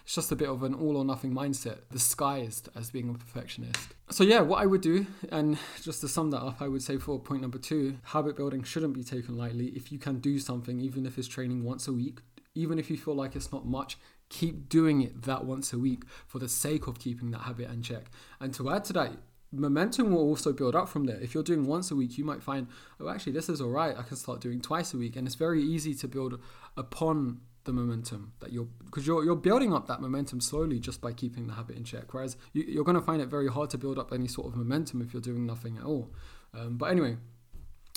it's 0.05 0.15
just 0.15 0.31
a 0.31 0.37
bit 0.37 0.49
of 0.49 0.63
an 0.63 0.75
all 0.75 0.97
or 0.97 1.05
nothing 1.05 1.33
mindset 1.33 1.79
disguised 1.91 2.69
as 2.77 2.91
being 2.91 3.09
a 3.09 3.15
perfectionist. 3.15 3.95
So 4.11 4.23
yeah, 4.25 4.41
what 4.41 4.63
I 4.63 4.67
would 4.67 4.81
do, 4.81 5.07
and 5.31 5.59
just 5.83 6.01
to 6.03 6.09
sum 6.09 6.31
that 6.31 6.43
up, 6.43 6.61
I 6.61 6.69
would 6.69 6.83
say 6.83 6.99
for 6.99 7.19
point 7.19 7.43
number 7.43 7.59
two, 7.59 7.99
habit 8.05 8.37
building 8.37 8.63
shouldn't 8.63 8.95
be 8.95 9.05
taken 9.05 9.37
lightly. 9.37 9.67
If 9.69 9.91
you 9.91 9.99
can 9.99 10.19
do 10.21 10.39
something, 10.39 10.81
even 10.81 11.07
if 11.07 11.19
it's 11.19 11.29
training 11.29 11.65
once 11.65 11.89
a 11.89 11.93
week, 11.93 12.21
even 12.55 12.79
if 12.79 12.91
you 12.91 12.97
feel 12.97 13.15
like 13.15 13.37
it's 13.37 13.53
not 13.53 13.67
much, 13.67 13.99
keep 14.29 14.69
doing 14.69 15.03
it 15.03 15.23
that 15.23 15.45
once 15.45 15.73
a 15.73 15.79
week 15.79 16.03
for 16.27 16.39
the 16.39 16.49
sake 16.49 16.87
of 16.87 16.99
keeping 16.99 17.31
that 17.31 17.43
habit 17.43 17.71
in 17.71 17.83
check. 17.83 18.11
And 18.41 18.53
to 18.55 18.71
add 18.71 18.85
to 18.87 18.93
that, 18.95 19.13
momentum 19.53 20.11
will 20.11 20.23
also 20.23 20.53
build 20.53 20.75
up 20.75 20.89
from 20.89 21.05
there. 21.05 21.21
If 21.21 21.35
you're 21.35 21.43
doing 21.43 21.67
once 21.67 21.91
a 21.91 21.97
week, 21.97 22.19
you 22.19 22.25
might 22.25 22.43
find, 22.43 22.67
oh, 23.01 23.09
actually, 23.09 23.33
this 23.33 23.49
is 23.49 23.61
all 23.61 23.71
right. 23.71 23.97
I 23.97 24.03
can 24.03 24.17
start 24.17 24.41
doing 24.41 24.61
twice 24.61 24.95
a 24.95 24.97
week. 24.97 25.17
And 25.17 25.27
it's 25.27 25.37
very 25.37 25.63
easy 25.63 25.95
to 25.95 26.09
build 26.09 26.41
upon 26.77 27.41
the 27.67 27.73
momentum 27.73 28.33
that 28.41 28.53
you're 28.53 28.69
because 28.85 29.07
you're, 29.07 29.25
you're 29.25 29.37
building 29.37 29.75
up 29.75 29.89
that 29.89 30.01
momentum 30.01 30.41
slowly 30.41 30.79
just 30.79 31.01
by 31.01 31.13
keeping 31.13 31.49
the 31.49 31.53
habit 31.55 31.77
in 31.77 31.83
check 31.83 32.15
whereas 32.15 32.37
you, 32.53 32.81
are 32.81 32.85
going 32.85 32.95
to 32.95 33.03
find 33.03 33.21
it 33.21 33.27
very 33.27 33.49
hard 33.49 33.69
to 33.69 33.77
build 33.77 33.99
up 33.99 34.13
any 34.13 34.29
sort 34.29 34.47
of 34.47 34.57
momentum 34.57 35.03
if 35.03 35.13
you're 35.13 35.21
doing 35.21 35.45
nothing 35.45 35.77
at 35.77 35.83
all 35.83 36.09
um, 36.55 36.77
but 36.79 36.93
anyway 36.93 37.17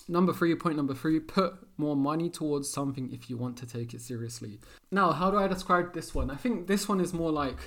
Number 0.09 0.33
three, 0.33 0.55
point 0.55 0.75
number 0.75 0.95
three, 0.95 1.19
put 1.19 1.53
more 1.77 1.95
money 1.95 2.31
towards 2.31 2.67
something 2.67 3.13
if 3.13 3.29
you 3.29 3.37
want 3.37 3.57
to 3.57 3.67
take 3.67 3.93
it 3.93 4.01
seriously. 4.01 4.59
Now, 4.91 5.11
how 5.11 5.29
do 5.29 5.37
I 5.37 5.47
describe 5.47 5.93
this 5.93 6.15
one? 6.15 6.31
I 6.31 6.35
think 6.35 6.65
this 6.65 6.89
one 6.89 6.99
is 6.99 7.13
more 7.13 7.31
like 7.31 7.57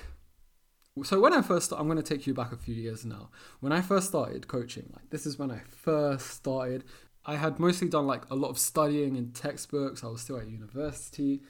so 1.03 1.19
when 1.19 1.33
I 1.33 1.41
first 1.41 1.71
I'm 1.71 1.87
going 1.87 1.97
to 1.97 2.03
take 2.03 2.27
you 2.27 2.33
back 2.35 2.51
a 2.51 2.57
few 2.57 2.75
years 2.75 3.05
now. 3.05 3.29
When 3.61 3.71
I 3.71 3.81
first 3.81 4.09
started 4.09 4.47
coaching, 4.47 4.91
like 4.93 5.09
this 5.09 5.25
is 5.25 5.39
when 5.39 5.49
I 5.51 5.61
first 5.69 6.31
started. 6.31 6.83
I 7.25 7.37
had 7.37 7.57
mostly 7.57 7.87
done 7.87 8.05
like 8.05 8.29
a 8.29 8.35
lot 8.35 8.49
of 8.49 8.59
studying 8.59 9.15
in 9.15 9.31
textbooks. 9.31 10.03
I 10.03 10.07
was 10.07 10.21
still 10.21 10.37
at 10.37 10.47
university. 10.47 11.41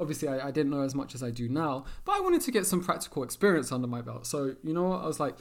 Obviously, 0.00 0.26
I, 0.26 0.48
I 0.48 0.50
didn't 0.50 0.70
know 0.70 0.82
as 0.82 0.96
much 0.96 1.14
as 1.14 1.22
I 1.22 1.30
do 1.30 1.48
now, 1.48 1.84
but 2.04 2.16
I 2.16 2.20
wanted 2.20 2.40
to 2.42 2.50
get 2.50 2.66
some 2.66 2.82
practical 2.82 3.22
experience 3.22 3.70
under 3.70 3.86
my 3.86 4.02
belt. 4.02 4.26
So, 4.26 4.56
you 4.64 4.74
know? 4.74 4.92
I 4.92 5.06
was 5.06 5.20
like, 5.20 5.36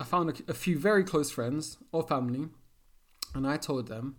I 0.00 0.04
found 0.04 0.30
a, 0.30 0.50
a 0.50 0.54
few 0.54 0.78
very 0.78 1.04
close 1.04 1.30
friends 1.30 1.78
or 1.92 2.02
family, 2.02 2.48
and 3.34 3.46
I 3.46 3.56
told 3.56 3.88
them, 3.88 4.16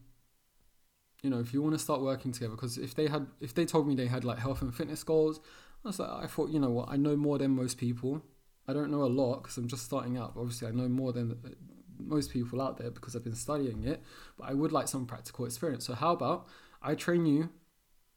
you 1.23 1.29
know, 1.29 1.39
if 1.39 1.53
you 1.53 1.61
want 1.61 1.73
to 1.73 1.79
start 1.79 2.01
working 2.01 2.31
together, 2.31 2.55
because 2.55 2.77
if 2.77 2.95
they 2.95 3.07
had, 3.07 3.27
if 3.41 3.53
they 3.53 3.65
told 3.65 3.87
me 3.87 3.95
they 3.95 4.07
had 4.07 4.23
like 4.23 4.39
health 4.39 4.61
and 4.61 4.73
fitness 4.73 5.03
goals, 5.03 5.39
I 5.83 5.89
was 5.89 5.99
like, 5.99 6.09
I 6.09 6.27
thought, 6.27 6.49
you 6.49 6.59
know 6.59 6.69
what, 6.69 6.89
I 6.89 6.97
know 6.97 7.15
more 7.15 7.37
than 7.37 7.51
most 7.51 7.77
people. 7.77 8.23
I 8.67 8.73
don't 8.73 8.91
know 8.91 9.03
a 9.03 9.07
lot 9.07 9.43
because 9.43 9.57
I'm 9.57 9.67
just 9.67 9.85
starting 9.85 10.17
out. 10.17 10.33
Obviously, 10.35 10.67
I 10.67 10.71
know 10.71 10.89
more 10.89 11.13
than 11.13 11.31
uh, 11.31 11.49
most 11.97 12.31
people 12.31 12.61
out 12.61 12.77
there 12.77 12.91
because 12.91 13.15
I've 13.15 13.23
been 13.23 13.35
studying 13.35 13.83
it. 13.83 14.03
But 14.37 14.49
I 14.49 14.53
would 14.53 14.73
like 14.73 14.89
some 14.89 15.05
practical 15.05 15.45
experience. 15.45 15.85
So 15.85 15.93
how 15.93 16.11
about 16.11 16.47
I 16.81 16.95
train 16.95 17.25
you 17.25 17.49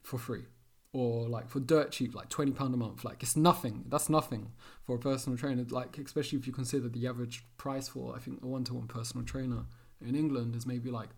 for 0.02 0.18
free? 0.18 0.46
or 0.92 1.28
like 1.28 1.48
for 1.48 1.60
dirt 1.60 1.92
cheap, 1.92 2.14
like 2.14 2.28
twenty 2.28 2.52
pound 2.52 2.74
a 2.74 2.76
month. 2.76 3.04
Like 3.04 3.22
it's 3.22 3.36
nothing. 3.36 3.84
That's 3.88 4.08
nothing 4.08 4.52
for 4.84 4.96
a 4.96 4.98
personal 4.98 5.38
trainer. 5.38 5.64
Like 5.68 5.96
especially 5.98 6.38
if 6.38 6.46
you 6.46 6.52
consider 6.52 6.88
the 6.88 7.06
average 7.06 7.44
price 7.56 7.88
for 7.88 8.14
I 8.16 8.18
think 8.18 8.42
a 8.42 8.46
one 8.46 8.64
to 8.64 8.74
one 8.74 8.88
personal 8.88 9.24
trainer 9.24 9.64
in 10.06 10.14
England 10.14 10.54
is 10.54 10.66
maybe 10.66 10.90
like 10.90 11.10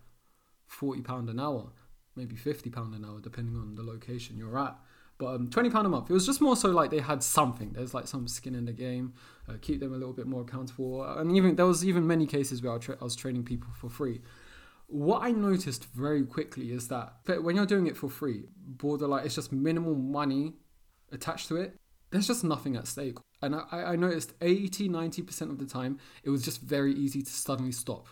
forty 0.67 1.01
pound 1.01 1.29
an 1.29 1.39
hour, 1.39 1.71
maybe 2.15 2.35
fifty 2.35 2.69
pound 2.69 2.93
an 2.95 3.05
hour, 3.05 3.19
depending 3.21 3.55
on 3.55 3.75
the 3.75 3.83
location 3.83 4.37
you're 4.37 4.57
at. 4.57 4.75
But 5.17 5.35
um, 5.35 5.49
twenty 5.49 5.69
pound 5.69 5.85
a 5.85 5.89
month. 5.89 6.09
It 6.09 6.13
was 6.13 6.25
just 6.25 6.41
more 6.41 6.55
so 6.55 6.69
like 6.69 6.89
they 6.91 6.99
had 6.99 7.23
something. 7.23 7.73
There's 7.73 7.93
like 7.93 8.07
some 8.07 8.27
skin 8.27 8.55
in 8.55 8.65
the 8.65 8.73
game. 8.73 9.13
Uh, 9.47 9.53
keep 9.61 9.79
them 9.79 9.93
a 9.93 9.97
little 9.97 10.13
bit 10.13 10.27
more 10.27 10.41
accountable. 10.41 11.03
And 11.03 11.35
even 11.35 11.55
there 11.55 11.65
was 11.65 11.85
even 11.85 12.07
many 12.07 12.25
cases 12.25 12.61
where 12.61 12.73
I, 12.73 12.77
tra- 12.77 12.97
I 12.99 13.03
was 13.03 13.15
training 13.15 13.43
people 13.43 13.69
for 13.73 13.89
free 13.89 14.21
what 14.93 15.23
I 15.23 15.31
noticed 15.31 15.85
very 15.85 16.23
quickly 16.23 16.71
is 16.71 16.87
that 16.89 17.13
when 17.25 17.55
you're 17.55 17.65
doing 17.65 17.87
it 17.87 17.97
for 17.97 18.09
free, 18.09 18.43
borderline, 18.55 19.25
it's 19.25 19.33
just 19.33 19.51
minimal 19.51 19.95
money 19.95 20.53
attached 21.11 21.47
to 21.47 21.55
it. 21.55 21.75
There's 22.11 22.27
just 22.27 22.43
nothing 22.43 22.75
at 22.75 22.87
stake. 22.87 23.17
And 23.41 23.55
I, 23.55 23.65
I 23.71 23.95
noticed 23.95 24.33
80, 24.39 24.89
90% 24.89 25.49
of 25.49 25.57
the 25.57 25.65
time, 25.65 25.97
it 26.23 26.29
was 26.29 26.43
just 26.43 26.61
very 26.61 26.93
easy 26.93 27.23
to 27.23 27.31
suddenly 27.31 27.71
stop. 27.71 28.07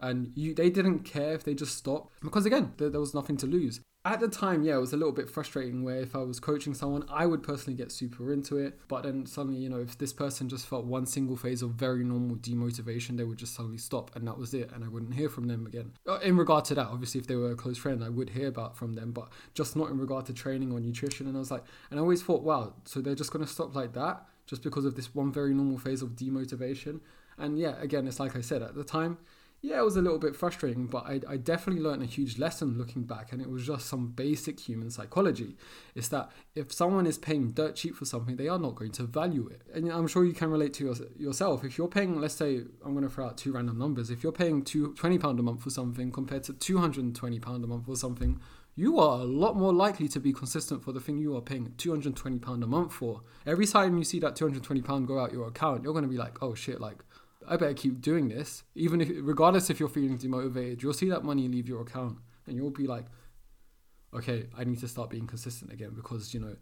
And 0.00 0.32
you, 0.34 0.54
they 0.54 0.70
didn't 0.70 1.00
care 1.00 1.34
if 1.34 1.44
they 1.44 1.54
just 1.54 1.76
stopped 1.76 2.12
because, 2.22 2.46
again, 2.46 2.72
there, 2.78 2.88
there 2.88 3.00
was 3.00 3.14
nothing 3.14 3.36
to 3.38 3.46
lose 3.46 3.80
at 4.04 4.18
the 4.18 4.28
time, 4.28 4.62
yeah, 4.62 4.76
it 4.76 4.80
was 4.80 4.94
a 4.94 4.96
little 4.96 5.12
bit 5.12 5.28
frustrating 5.28 5.84
where 5.84 5.96
if 5.96 6.16
I 6.16 6.20
was 6.20 6.40
coaching 6.40 6.72
someone, 6.72 7.04
I 7.10 7.26
would 7.26 7.42
personally 7.42 7.76
get 7.76 7.92
super 7.92 8.32
into 8.32 8.56
it. 8.56 8.80
But 8.88 9.02
then 9.02 9.26
suddenly, 9.26 9.58
you 9.60 9.68
know, 9.68 9.80
if 9.80 9.98
this 9.98 10.12
person 10.12 10.48
just 10.48 10.66
felt 10.66 10.86
one 10.86 11.04
single 11.04 11.36
phase 11.36 11.60
of 11.60 11.72
very 11.72 12.02
normal 12.02 12.36
demotivation, 12.36 13.18
they 13.18 13.24
would 13.24 13.36
just 13.36 13.54
suddenly 13.54 13.76
stop 13.76 14.16
and 14.16 14.26
that 14.26 14.38
was 14.38 14.54
it. 14.54 14.70
And 14.72 14.84
I 14.84 14.88
wouldn't 14.88 15.14
hear 15.14 15.28
from 15.28 15.48
them 15.48 15.66
again. 15.66 15.92
Uh, 16.08 16.18
in 16.20 16.38
regard 16.38 16.64
to 16.66 16.74
that, 16.76 16.86
obviously, 16.86 17.20
if 17.20 17.26
they 17.26 17.36
were 17.36 17.50
a 17.50 17.56
close 17.56 17.76
friend, 17.76 18.02
I 18.02 18.08
would 18.08 18.30
hear 18.30 18.48
about 18.48 18.74
from 18.74 18.94
them, 18.94 19.12
but 19.12 19.28
just 19.52 19.76
not 19.76 19.90
in 19.90 19.98
regard 19.98 20.24
to 20.26 20.32
training 20.32 20.72
or 20.72 20.80
nutrition. 20.80 21.26
And 21.26 21.36
I 21.36 21.40
was 21.40 21.50
like, 21.50 21.64
and 21.90 22.00
I 22.00 22.02
always 22.02 22.22
thought, 22.22 22.42
wow, 22.42 22.72
so 22.84 23.02
they're 23.02 23.14
just 23.14 23.32
going 23.32 23.44
to 23.44 23.50
stop 23.50 23.74
like 23.74 23.92
that 23.92 24.26
just 24.46 24.62
because 24.62 24.86
of 24.86 24.96
this 24.96 25.14
one 25.14 25.30
very 25.30 25.52
normal 25.52 25.78
phase 25.78 26.00
of 26.00 26.16
demotivation. 26.16 27.00
And 27.36 27.58
yeah, 27.58 27.74
again, 27.80 28.06
it's 28.08 28.18
like 28.18 28.34
I 28.34 28.40
said 28.40 28.62
at 28.62 28.74
the 28.74 28.84
time, 28.84 29.18
yeah, 29.62 29.78
it 29.78 29.84
was 29.84 29.96
a 29.96 30.00
little 30.00 30.18
bit 30.18 30.34
frustrating, 30.34 30.86
but 30.86 31.04
I, 31.04 31.20
I 31.28 31.36
definitely 31.36 31.82
learned 31.82 32.02
a 32.02 32.06
huge 32.06 32.38
lesson 32.38 32.78
looking 32.78 33.02
back, 33.02 33.30
and 33.30 33.42
it 33.42 33.50
was 33.50 33.66
just 33.66 33.86
some 33.86 34.08
basic 34.08 34.58
human 34.58 34.90
psychology. 34.90 35.56
It's 35.94 36.08
that 36.08 36.30
if 36.54 36.72
someone 36.72 37.06
is 37.06 37.18
paying 37.18 37.50
dirt 37.50 37.76
cheap 37.76 37.94
for 37.94 38.06
something, 38.06 38.36
they 38.36 38.48
are 38.48 38.58
not 38.58 38.74
going 38.74 38.92
to 38.92 39.02
value 39.02 39.48
it. 39.48 39.60
And 39.74 39.92
I'm 39.92 40.06
sure 40.06 40.24
you 40.24 40.32
can 40.32 40.50
relate 40.50 40.72
to 40.74 40.84
your, 40.84 40.94
yourself. 41.18 41.62
If 41.62 41.76
you're 41.76 41.88
paying, 41.88 42.18
let's 42.18 42.34
say, 42.34 42.62
I'm 42.82 42.92
going 42.92 43.04
to 43.04 43.10
throw 43.10 43.26
out 43.26 43.36
two 43.36 43.52
random 43.52 43.78
numbers. 43.78 44.08
If 44.08 44.22
you're 44.22 44.32
paying 44.32 44.62
two, 44.62 44.94
£20 44.94 45.38
a 45.38 45.42
month 45.42 45.62
for 45.62 45.70
something 45.70 46.10
compared 46.10 46.44
to 46.44 46.54
£220 46.54 47.64
a 47.64 47.66
month 47.66 47.84
for 47.84 47.96
something, 47.96 48.40
you 48.76 48.98
are 48.98 49.20
a 49.20 49.24
lot 49.24 49.56
more 49.56 49.74
likely 49.74 50.08
to 50.08 50.20
be 50.20 50.32
consistent 50.32 50.82
for 50.82 50.92
the 50.92 51.00
thing 51.00 51.18
you 51.18 51.36
are 51.36 51.42
paying 51.42 51.68
£220 51.76 52.62
a 52.62 52.66
month 52.66 52.94
for. 52.94 53.20
Every 53.44 53.66
time 53.66 53.98
you 53.98 54.04
see 54.04 54.20
that 54.20 54.36
£220 54.36 55.06
go 55.06 55.18
out 55.18 55.34
your 55.34 55.48
account, 55.48 55.84
you're 55.84 55.92
going 55.92 56.04
to 56.04 56.10
be 56.10 56.16
like, 56.16 56.42
oh 56.42 56.54
shit, 56.54 56.80
like, 56.80 57.04
I 57.50 57.56
better 57.56 57.74
keep 57.74 58.00
doing 58.00 58.28
this. 58.28 58.62
Even 58.76 59.00
if, 59.00 59.10
regardless 59.22 59.70
if 59.70 59.80
you're 59.80 59.88
feeling 59.88 60.16
demotivated, 60.16 60.82
you'll 60.82 60.92
see 60.92 61.10
that 61.10 61.24
money 61.24 61.48
leave 61.48 61.68
your 61.68 61.82
account 61.82 62.18
and 62.46 62.56
you'll 62.56 62.70
be 62.70 62.86
like, 62.86 63.06
okay, 64.14 64.46
I 64.56 64.62
need 64.62 64.78
to 64.80 64.88
start 64.88 65.10
being 65.10 65.26
consistent 65.26 65.72
again 65.72 65.90
because, 65.94 66.32
you 66.32 66.38
know, 66.38 66.54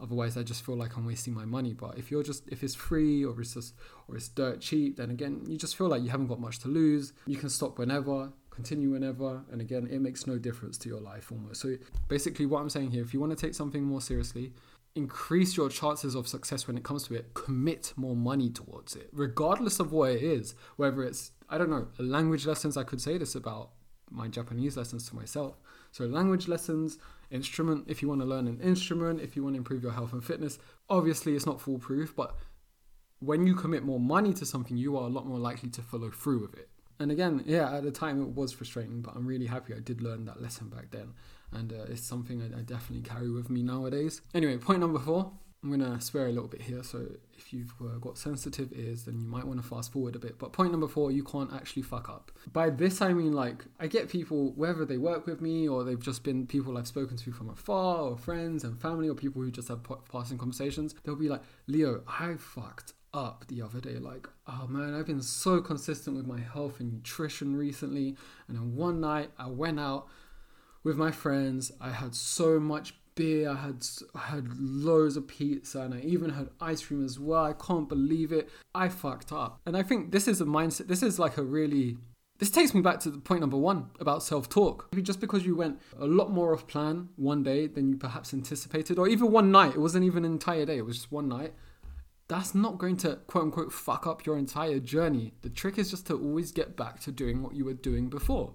otherwise 0.00 0.36
I 0.36 0.44
just 0.44 0.64
feel 0.64 0.76
like 0.76 0.96
I'm 0.96 1.04
wasting 1.04 1.34
my 1.34 1.44
money. 1.44 1.72
But 1.72 1.98
if 1.98 2.12
you're 2.12 2.22
just, 2.22 2.48
if 2.48 2.62
it's 2.62 2.76
free 2.76 3.24
or 3.24 3.40
it's 3.40 3.54
just, 3.54 3.74
or 4.06 4.16
it's 4.16 4.28
dirt 4.28 4.60
cheap, 4.60 4.98
then 4.98 5.10
again, 5.10 5.42
you 5.48 5.56
just 5.58 5.76
feel 5.76 5.88
like 5.88 6.02
you 6.02 6.10
haven't 6.10 6.28
got 6.28 6.40
much 6.40 6.60
to 6.60 6.68
lose. 6.68 7.12
You 7.26 7.36
can 7.36 7.48
stop 7.48 7.78
whenever, 7.78 8.32
continue 8.50 8.90
whenever. 8.90 9.42
And 9.50 9.60
again, 9.60 9.88
it 9.90 10.00
makes 10.00 10.28
no 10.28 10.38
difference 10.38 10.78
to 10.78 10.88
your 10.88 11.00
life 11.00 11.32
almost. 11.32 11.60
So 11.60 11.74
basically, 12.06 12.46
what 12.46 12.60
I'm 12.60 12.70
saying 12.70 12.92
here, 12.92 13.02
if 13.02 13.12
you 13.12 13.18
want 13.18 13.36
to 13.36 13.46
take 13.46 13.54
something 13.54 13.82
more 13.82 14.00
seriously, 14.00 14.52
increase 14.96 15.56
your 15.56 15.68
chances 15.68 16.14
of 16.14 16.26
success 16.26 16.66
when 16.66 16.76
it 16.76 16.84
comes 16.84 17.04
to 17.04 17.14
it, 17.14 17.34
commit 17.34 17.92
more 17.96 18.16
money 18.16 18.48
towards 18.48 18.96
it, 18.96 19.08
regardless 19.12 19.78
of 19.78 19.92
what 19.92 20.12
it 20.12 20.22
is. 20.22 20.54
Whether 20.76 21.04
it's, 21.04 21.32
I 21.48 21.58
don't 21.58 21.70
know, 21.70 21.88
language 21.98 22.46
lessons, 22.46 22.76
I 22.76 22.84
could 22.84 23.00
say 23.00 23.18
this 23.18 23.34
about 23.34 23.70
my 24.10 24.28
Japanese 24.28 24.76
lessons 24.76 25.08
to 25.08 25.16
myself. 25.16 25.56
So, 25.92 26.04
language 26.06 26.48
lessons, 26.48 26.98
instrument, 27.30 27.84
if 27.88 28.02
you 28.02 28.08
want 28.08 28.20
to 28.22 28.26
learn 28.26 28.48
an 28.48 28.60
instrument, 28.60 29.20
if 29.20 29.36
you 29.36 29.42
want 29.42 29.54
to 29.54 29.58
improve 29.58 29.82
your 29.82 29.92
health 29.92 30.12
and 30.12 30.24
fitness, 30.24 30.58
obviously 30.88 31.34
it's 31.34 31.46
not 31.46 31.60
foolproof, 31.60 32.14
but 32.16 32.36
when 33.20 33.46
you 33.46 33.54
commit 33.54 33.82
more 33.82 34.00
money 34.00 34.32
to 34.34 34.46
something, 34.46 34.76
you 34.76 34.96
are 34.96 35.04
a 35.04 35.10
lot 35.10 35.26
more 35.26 35.38
likely 35.38 35.70
to 35.70 35.82
follow 35.82 36.10
through 36.10 36.40
with 36.40 36.54
it. 36.54 36.68
And 36.98 37.10
again, 37.10 37.42
yeah, 37.46 37.76
at 37.76 37.82
the 37.82 37.90
time 37.90 38.22
it 38.22 38.34
was 38.34 38.52
frustrating, 38.52 39.02
but 39.02 39.14
I'm 39.14 39.26
really 39.26 39.46
happy 39.46 39.74
I 39.74 39.80
did 39.80 40.00
learn 40.00 40.24
that 40.26 40.40
lesson 40.40 40.68
back 40.68 40.90
then 40.90 41.14
and 41.52 41.72
uh, 41.72 41.84
it's 41.88 42.02
something 42.02 42.42
I, 42.42 42.58
I, 42.58 42.62
definitely 42.62 43.08
carry 43.08 43.30
with 43.30 43.50
me 43.50 43.62
nowadays. 43.62 44.20
Anyway, 44.34 44.56
point 44.58 44.80
number 44.80 44.98
four. 44.98 45.32
I'm 45.62 45.70
gonna 45.70 46.00
swear 46.00 46.26
a 46.26 46.32
little 46.32 46.48
bit 46.48 46.62
here, 46.62 46.84
so 46.84 47.06
if 47.36 47.52
you've 47.52 47.74
uh, 47.80 47.98
got 47.98 48.18
sensitive 48.18 48.72
ears, 48.72 49.04
then 49.04 49.18
you 49.18 49.26
might 49.26 49.44
want 49.44 49.60
to 49.60 49.66
fast 49.66 49.92
forward 49.92 50.14
a 50.14 50.18
bit. 50.18 50.38
But 50.38 50.52
point 50.52 50.70
number 50.70 50.86
four, 50.86 51.10
you 51.10 51.24
can't 51.24 51.52
actually 51.52 51.82
fuck 51.82 52.08
up. 52.08 52.30
By 52.52 52.70
this, 52.70 53.02
I 53.02 53.12
mean 53.12 53.32
like 53.32 53.64
I 53.80 53.88
get 53.88 54.08
people 54.08 54.52
whether 54.52 54.84
they 54.84 54.98
work 54.98 55.26
with 55.26 55.40
me 55.40 55.66
or 55.68 55.82
they've 55.82 56.00
just 56.00 56.22
been 56.22 56.46
people 56.46 56.78
I've 56.78 56.86
spoken 56.86 57.16
to 57.16 57.32
from 57.32 57.50
afar, 57.50 58.02
or 58.02 58.16
friends 58.16 58.62
and 58.62 58.80
family, 58.80 59.08
or 59.08 59.14
people 59.14 59.42
who 59.42 59.50
just 59.50 59.68
have 59.68 59.80
passing 60.10 60.38
conversations. 60.38 60.94
They'll 61.02 61.16
be 61.16 61.28
like, 61.28 61.42
"Leo, 61.66 62.02
I 62.06 62.34
fucked 62.36 62.92
up 63.16 63.46
the 63.48 63.62
other 63.62 63.80
day. 63.80 63.98
Like, 63.98 64.28
oh 64.46 64.66
man, 64.68 64.94
I've 64.94 65.06
been 65.06 65.22
so 65.22 65.60
consistent 65.60 66.16
with 66.16 66.26
my 66.26 66.38
health 66.38 66.80
and 66.80 66.92
nutrition 66.92 67.56
recently. 67.56 68.16
And 68.46 68.56
then 68.56 68.76
one 68.76 69.00
night 69.00 69.30
I 69.38 69.48
went 69.48 69.80
out 69.80 70.06
with 70.86 70.96
my 70.96 71.10
friends. 71.10 71.72
I 71.80 71.90
had 71.90 72.14
so 72.14 72.60
much 72.60 72.94
beer. 73.16 73.50
I 73.50 73.56
had 73.56 73.84
I 74.14 74.20
had 74.20 74.56
loads 74.56 75.16
of 75.16 75.26
pizza, 75.26 75.80
and 75.80 75.92
I 75.92 75.98
even 75.98 76.30
had 76.30 76.48
ice 76.60 76.86
cream 76.86 77.04
as 77.04 77.18
well. 77.18 77.44
I 77.44 77.54
can't 77.54 77.88
believe 77.88 78.30
it. 78.30 78.48
I 78.72 78.88
fucked 78.88 79.32
up, 79.32 79.60
and 79.66 79.76
I 79.76 79.82
think 79.82 80.12
this 80.12 80.28
is 80.28 80.40
a 80.40 80.44
mindset. 80.44 80.86
This 80.86 81.02
is 81.02 81.18
like 81.18 81.36
a 81.36 81.42
really 81.42 81.98
this 82.38 82.50
takes 82.50 82.72
me 82.72 82.82
back 82.82 83.00
to 83.00 83.10
the 83.10 83.18
point 83.18 83.40
number 83.40 83.56
one 83.56 83.90
about 83.98 84.22
self 84.22 84.48
talk. 84.48 84.88
Maybe 84.92 85.02
just 85.02 85.20
because 85.20 85.44
you 85.44 85.56
went 85.56 85.80
a 85.98 86.06
lot 86.06 86.30
more 86.30 86.54
off 86.54 86.68
plan 86.68 87.08
one 87.16 87.42
day 87.42 87.66
than 87.66 87.88
you 87.88 87.96
perhaps 87.96 88.32
anticipated, 88.32 88.96
or 88.96 89.08
even 89.08 89.32
one 89.32 89.50
night, 89.50 89.74
it 89.74 89.80
wasn't 89.80 90.04
even 90.04 90.24
an 90.24 90.32
entire 90.32 90.66
day, 90.66 90.78
it 90.78 90.86
was 90.86 90.96
just 90.98 91.10
one 91.10 91.28
night, 91.28 91.52
that's 92.28 92.54
not 92.54 92.78
going 92.78 92.96
to 92.98 93.16
quote 93.26 93.44
unquote 93.44 93.72
fuck 93.72 94.06
up 94.06 94.24
your 94.24 94.38
entire 94.38 94.78
journey. 94.78 95.32
The 95.42 95.50
trick 95.50 95.78
is 95.78 95.90
just 95.90 96.06
to 96.06 96.14
always 96.14 96.52
get 96.52 96.76
back 96.76 97.00
to 97.00 97.10
doing 97.10 97.42
what 97.42 97.56
you 97.56 97.64
were 97.64 97.74
doing 97.74 98.08
before. 98.08 98.54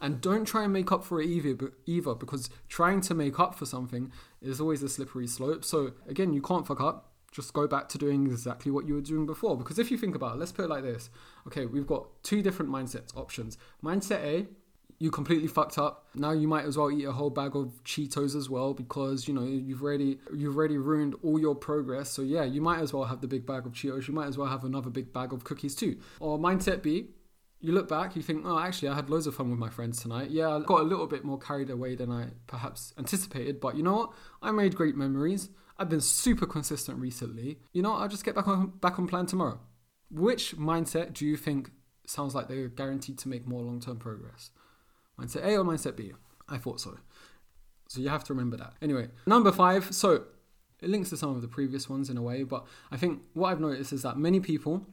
And 0.00 0.20
don't 0.20 0.44
try 0.44 0.64
and 0.64 0.72
make 0.72 0.92
up 0.92 1.04
for 1.04 1.20
it 1.20 1.26
either, 1.26 2.14
because 2.14 2.50
trying 2.68 3.00
to 3.02 3.14
make 3.14 3.40
up 3.40 3.54
for 3.56 3.66
something 3.66 4.12
is 4.40 4.60
always 4.60 4.82
a 4.82 4.88
slippery 4.88 5.26
slope. 5.26 5.64
So 5.64 5.92
again, 6.08 6.32
you 6.32 6.40
can't 6.40 6.66
fuck 6.66 6.80
up. 6.80 7.12
Just 7.32 7.52
go 7.52 7.66
back 7.66 7.88
to 7.90 7.98
doing 7.98 8.26
exactly 8.26 8.70
what 8.70 8.86
you 8.86 8.94
were 8.94 9.00
doing 9.00 9.26
before. 9.26 9.56
Because 9.56 9.78
if 9.78 9.90
you 9.90 9.98
think 9.98 10.14
about 10.14 10.36
it, 10.36 10.38
let's 10.38 10.52
put 10.52 10.64
it 10.64 10.68
like 10.68 10.82
this. 10.82 11.10
Okay, 11.46 11.66
we've 11.66 11.86
got 11.86 12.06
two 12.22 12.42
different 12.42 12.70
mindset 12.70 13.14
options. 13.16 13.58
Mindset 13.82 14.24
A, 14.24 14.46
you 14.98 15.10
completely 15.10 15.46
fucked 15.46 15.78
up. 15.78 16.06
Now 16.14 16.32
you 16.32 16.48
might 16.48 16.64
as 16.64 16.76
well 16.76 16.90
eat 16.90 17.04
a 17.04 17.12
whole 17.12 17.30
bag 17.30 17.54
of 17.54 17.82
Cheetos 17.84 18.34
as 18.34 18.50
well 18.50 18.74
because 18.74 19.28
you 19.28 19.34
know 19.34 19.44
you've 19.44 19.82
already 19.82 20.18
you've 20.34 20.56
already 20.56 20.76
ruined 20.76 21.14
all 21.22 21.38
your 21.38 21.54
progress. 21.54 22.10
So 22.10 22.22
yeah, 22.22 22.44
you 22.44 22.60
might 22.60 22.80
as 22.80 22.92
well 22.92 23.04
have 23.04 23.20
the 23.20 23.28
big 23.28 23.46
bag 23.46 23.66
of 23.66 23.72
Cheetos. 23.72 24.08
You 24.08 24.14
might 24.14 24.26
as 24.26 24.36
well 24.36 24.48
have 24.48 24.64
another 24.64 24.90
big 24.90 25.12
bag 25.12 25.32
of 25.32 25.44
cookies 25.44 25.74
too. 25.74 25.98
Or 26.18 26.38
mindset 26.38 26.82
B, 26.82 27.08
you 27.60 27.72
look 27.72 27.88
back, 27.88 28.14
you 28.14 28.22
think, 28.22 28.44
oh, 28.44 28.58
actually, 28.58 28.88
I 28.88 28.94
had 28.94 29.10
loads 29.10 29.26
of 29.26 29.34
fun 29.34 29.50
with 29.50 29.58
my 29.58 29.68
friends 29.68 30.00
tonight. 30.00 30.30
Yeah, 30.30 30.48
I 30.48 30.60
got 30.60 30.80
a 30.80 30.84
little 30.84 31.06
bit 31.06 31.24
more 31.24 31.38
carried 31.38 31.70
away 31.70 31.96
than 31.96 32.10
I 32.10 32.28
perhaps 32.46 32.94
anticipated, 32.98 33.60
but 33.60 33.76
you 33.76 33.82
know 33.82 33.96
what? 33.96 34.10
I 34.40 34.52
made 34.52 34.76
great 34.76 34.96
memories. 34.96 35.50
I've 35.76 35.88
been 35.88 36.00
super 36.00 36.46
consistent 36.46 36.98
recently. 36.98 37.58
You 37.72 37.82
know, 37.82 37.94
I'll 37.94 38.08
just 38.08 38.24
get 38.24 38.34
back 38.34 38.48
on 38.48 38.72
back 38.80 38.98
on 38.98 39.06
plan 39.06 39.26
tomorrow. 39.26 39.60
Which 40.10 40.56
mindset 40.56 41.12
do 41.12 41.26
you 41.26 41.36
think 41.36 41.70
sounds 42.06 42.34
like 42.34 42.48
they're 42.48 42.68
guaranteed 42.68 43.18
to 43.18 43.28
make 43.28 43.46
more 43.46 43.62
long 43.62 43.80
term 43.80 43.98
progress? 43.98 44.50
Mindset 45.20 45.44
A 45.44 45.56
or 45.56 45.64
mindset 45.64 45.96
B? 45.96 46.12
I 46.48 46.58
thought 46.58 46.80
so. 46.80 46.98
So 47.88 48.00
you 48.00 48.08
have 48.08 48.24
to 48.24 48.34
remember 48.34 48.56
that. 48.56 48.74
Anyway, 48.82 49.08
number 49.26 49.52
five. 49.52 49.94
So 49.94 50.24
it 50.80 50.88
links 50.90 51.10
to 51.10 51.16
some 51.16 51.30
of 51.34 51.42
the 51.42 51.48
previous 51.48 51.88
ones 51.88 52.08
in 52.08 52.16
a 52.16 52.22
way, 52.22 52.44
but 52.44 52.66
I 52.90 52.96
think 52.96 53.22
what 53.34 53.50
I've 53.50 53.60
noticed 53.60 53.92
is 53.92 54.02
that 54.02 54.16
many 54.16 54.40
people 54.40 54.86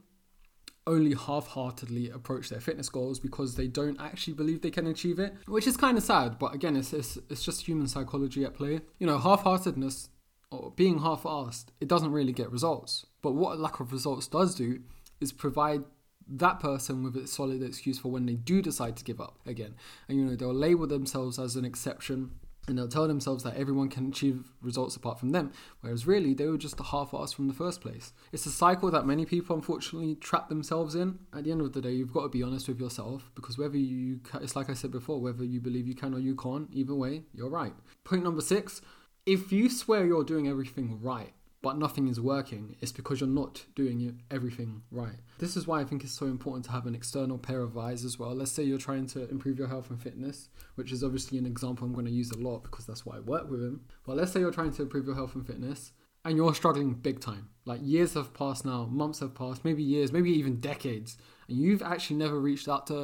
only 0.86 1.14
half-heartedly 1.14 2.10
approach 2.10 2.48
their 2.48 2.60
fitness 2.60 2.88
goals 2.88 3.18
because 3.18 3.56
they 3.56 3.66
don't 3.66 4.00
actually 4.00 4.34
believe 4.34 4.62
they 4.62 4.70
can 4.70 4.86
achieve 4.86 5.18
it, 5.18 5.34
which 5.46 5.66
is 5.66 5.76
kind 5.76 5.98
of 5.98 6.04
sad. 6.04 6.38
But 6.38 6.54
again, 6.54 6.76
it's, 6.76 6.92
it's 6.92 7.18
it's 7.28 7.44
just 7.44 7.66
human 7.66 7.88
psychology 7.88 8.44
at 8.44 8.54
play. 8.54 8.80
You 8.98 9.06
know, 9.06 9.18
half-heartedness 9.18 10.10
or 10.50 10.72
being 10.76 11.00
half-assed, 11.00 11.66
it 11.80 11.88
doesn't 11.88 12.12
really 12.12 12.32
get 12.32 12.52
results. 12.52 13.06
But 13.22 13.32
what 13.32 13.56
a 13.56 13.60
lack 13.60 13.80
of 13.80 13.92
results 13.92 14.26
does 14.28 14.54
do 14.54 14.80
is 15.20 15.32
provide 15.32 15.82
that 16.28 16.60
person 16.60 17.02
with 17.02 17.16
a 17.16 17.26
solid 17.26 17.62
excuse 17.62 17.98
for 17.98 18.10
when 18.10 18.26
they 18.26 18.34
do 18.34 18.60
decide 18.60 18.96
to 18.96 19.04
give 19.04 19.20
up 19.20 19.38
again. 19.46 19.74
And 20.08 20.18
you 20.18 20.24
know, 20.24 20.36
they'll 20.36 20.54
label 20.54 20.86
themselves 20.86 21.38
as 21.38 21.56
an 21.56 21.64
exception 21.64 22.32
and 22.68 22.76
they'll 22.76 22.88
tell 22.88 23.06
themselves 23.06 23.44
that 23.44 23.56
everyone 23.56 23.88
can 23.88 24.08
achieve 24.08 24.50
results 24.60 24.96
apart 24.96 25.18
from 25.18 25.30
them, 25.30 25.52
whereas 25.80 26.06
really 26.06 26.34
they 26.34 26.46
were 26.46 26.58
just 26.58 26.80
a 26.80 26.84
half-ass 26.84 27.32
from 27.32 27.48
the 27.48 27.54
first 27.54 27.80
place. 27.80 28.12
It's 28.32 28.46
a 28.46 28.50
cycle 28.50 28.90
that 28.90 29.06
many 29.06 29.24
people 29.24 29.56
unfortunately 29.56 30.16
trap 30.16 30.48
themselves 30.48 30.94
in. 30.94 31.18
At 31.32 31.44
the 31.44 31.52
end 31.52 31.60
of 31.60 31.72
the 31.72 31.80
day, 31.80 31.92
you've 31.92 32.12
got 32.12 32.22
to 32.22 32.28
be 32.28 32.42
honest 32.42 32.68
with 32.68 32.80
yourself 32.80 33.30
because 33.34 33.58
whether 33.58 33.76
you, 33.76 34.20
it's 34.40 34.56
like 34.56 34.70
I 34.70 34.74
said 34.74 34.90
before, 34.90 35.20
whether 35.20 35.44
you 35.44 35.60
believe 35.60 35.86
you 35.86 35.94
can 35.94 36.14
or 36.14 36.18
you 36.18 36.34
can't, 36.34 36.68
either 36.72 36.94
way, 36.94 37.22
you're 37.32 37.50
right. 37.50 37.74
Point 38.04 38.24
number 38.24 38.40
six: 38.40 38.80
if 39.26 39.52
you 39.52 39.68
swear 39.68 40.06
you're 40.06 40.24
doing 40.24 40.48
everything 40.48 41.00
right, 41.02 41.32
but 41.62 41.78
nothing 41.78 42.08
is 42.08 42.20
working, 42.20 42.76
it's 42.80 42.92
because 42.92 43.20
you're 43.20 43.28
not 43.28 43.64
doing 43.74 44.22
everything 44.30 44.82
right. 44.90 45.16
This 45.38 45.56
is 45.56 45.66
why 45.66 45.80
I 45.80 45.84
think 45.84 46.04
it's 46.04 46.12
so 46.12 46.26
important 46.26 46.64
to 46.66 46.72
have 46.72 46.86
an 46.86 46.94
external 46.94 47.38
pair 47.38 47.60
of 47.60 47.76
eyes 47.76 48.04
as 48.04 48.18
well. 48.18 48.34
Let's 48.34 48.52
say 48.52 48.62
you're 48.62 48.78
trying 48.78 49.06
to 49.08 49.28
improve 49.30 49.58
your 49.58 49.68
health 49.68 49.90
and 49.90 50.00
fitness, 50.00 50.48
which 50.76 50.92
is 50.92 51.02
obviously 51.02 51.38
an 51.38 51.46
example 51.46 51.86
I'm 51.86 51.92
going 51.92 52.06
to 52.06 52.12
use 52.12 52.30
a 52.30 52.38
lot 52.38 52.62
because 52.62 52.86
that's 52.86 53.04
why 53.04 53.16
I 53.16 53.20
work 53.20 53.50
with 53.50 53.62
him. 53.62 53.80
But 54.06 54.16
let's 54.16 54.32
say 54.32 54.40
you're 54.40 54.50
trying 54.50 54.72
to 54.72 54.82
improve 54.82 55.06
your 55.06 55.14
health 55.14 55.34
and 55.34 55.46
fitness 55.46 55.92
and 56.26 56.36
you're 56.36 56.54
struggling 56.54 56.92
big 56.92 57.20
time. 57.20 57.48
Like 57.64 57.80
years 57.82 58.14
have 58.14 58.34
passed 58.34 58.64
now, 58.64 58.86
months 58.86 59.20
have 59.20 59.34
passed, 59.34 59.64
maybe 59.64 59.82
years, 59.82 60.12
maybe 60.12 60.30
even 60.30 60.60
decades, 60.60 61.16
and 61.48 61.56
you've 61.56 61.82
actually 61.82 62.16
never 62.16 62.40
reached 62.40 62.68
out 62.68 62.88
to 62.88 62.96